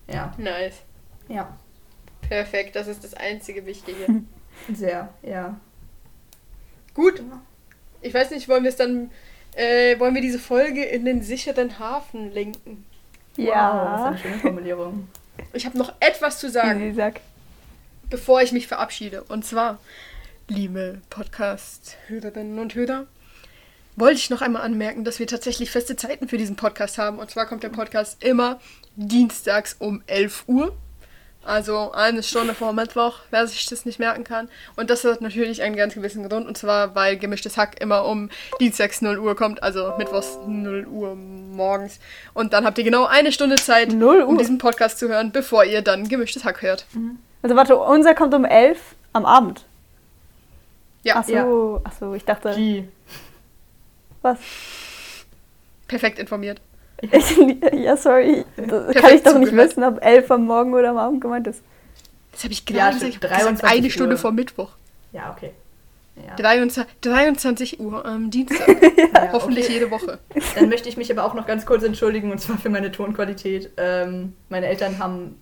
[0.08, 0.34] Ja.
[0.38, 0.82] Nice.
[1.30, 1.58] Ja.
[2.28, 4.22] Perfekt, das ist das einzige Wichtige.
[4.74, 5.58] Sehr, ja.
[6.94, 7.22] Gut.
[8.02, 9.10] Ich weiß nicht, wollen wir es dann,
[9.56, 12.86] äh, wollen wir diese Folge in den sicheren Hafen lenken?
[13.38, 14.06] Wow, das ist Ja.
[14.06, 15.08] eine schöne Formulierung.
[15.54, 17.22] Ich habe noch etwas zu sagen, Easy, sag.
[18.12, 19.24] Bevor ich mich verabschiede.
[19.24, 19.80] Und zwar,
[20.48, 23.08] liebe Podcast-Hörerinnen und Hörer,
[23.96, 27.18] wollte ich noch einmal anmerken, dass wir tatsächlich feste Zeiten für diesen Podcast haben.
[27.18, 28.60] Und zwar kommt der Podcast immer
[28.96, 30.78] dienstags um 11 Uhr.
[31.44, 34.48] Also eine Stunde vor Mittwoch, wer sich das nicht merken kann.
[34.76, 36.48] Und das hat natürlich einen ganz gewissen Grund.
[36.48, 39.64] Und zwar, weil gemischtes Hack immer um dienstags 0 Uhr kommt.
[39.64, 42.00] Also mittwochs 0 Uhr morgens.
[42.34, 45.66] Und dann habt ihr genau eine Stunde Zeit, 0 um diesen Podcast zu hören, bevor
[45.66, 46.86] ihr dann gemischtes Hack hört.
[47.42, 48.80] Also warte, unser kommt um 11
[49.14, 49.66] am Abend.
[51.04, 51.82] Ja, Ach so, Ja.
[51.84, 52.88] ach so, ich dachte, Die.
[54.22, 54.38] was?
[55.88, 56.62] perfekt informiert.
[57.74, 58.46] ja, sorry.
[58.56, 61.64] Das kann ich doch nicht wissen, ob 11 am Morgen oder am Abend gemeint ist.
[62.32, 63.20] Das habe ich Ja, gerade stimmt.
[63.20, 63.24] gesagt.
[63.34, 64.20] Ich gesagt, 23 eine Stunde Uhr.
[64.20, 64.70] vor Mittwoch.
[65.12, 65.52] Ja, okay.
[66.16, 66.36] Ja.
[66.36, 68.68] 23, 23 Uhr am Dienstag.
[69.14, 69.74] Ja, Hoffentlich okay.
[69.74, 70.20] jede Woche.
[70.56, 73.72] Dann möchte ich mich aber auch noch ganz kurz entschuldigen und zwar für meine Tonqualität.
[73.78, 75.40] Ähm, meine Eltern haben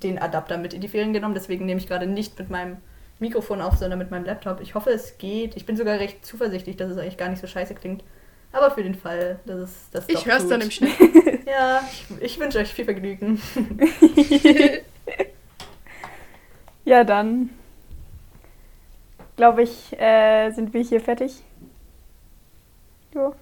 [0.00, 2.78] den Adapter mit in die Ferien genommen, deswegen nehme ich gerade nicht mit meinem
[3.18, 4.60] Mikrofon auf, sondern mit meinem Laptop.
[4.60, 5.56] Ich hoffe, es geht.
[5.56, 8.04] Ich bin sogar recht zuversichtlich, dass es eigentlich gar nicht so scheiße klingt.
[8.52, 10.92] Aber für den Fall, dass es das Ich doch höre es dann im Schnitt.
[11.48, 13.40] Ja, ich, ich wünsche euch viel Vergnügen.
[16.88, 17.50] Ja, dann
[19.36, 21.42] glaube ich, äh, sind wir hier fertig.
[23.14, 23.34] Jo.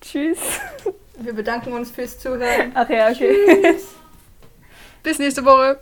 [0.00, 0.60] Tschüss.
[1.20, 2.72] Wir bedanken uns fürs Zuhören.
[2.74, 3.76] Ach ja, okay.
[5.02, 5.78] Bis nächste Woche.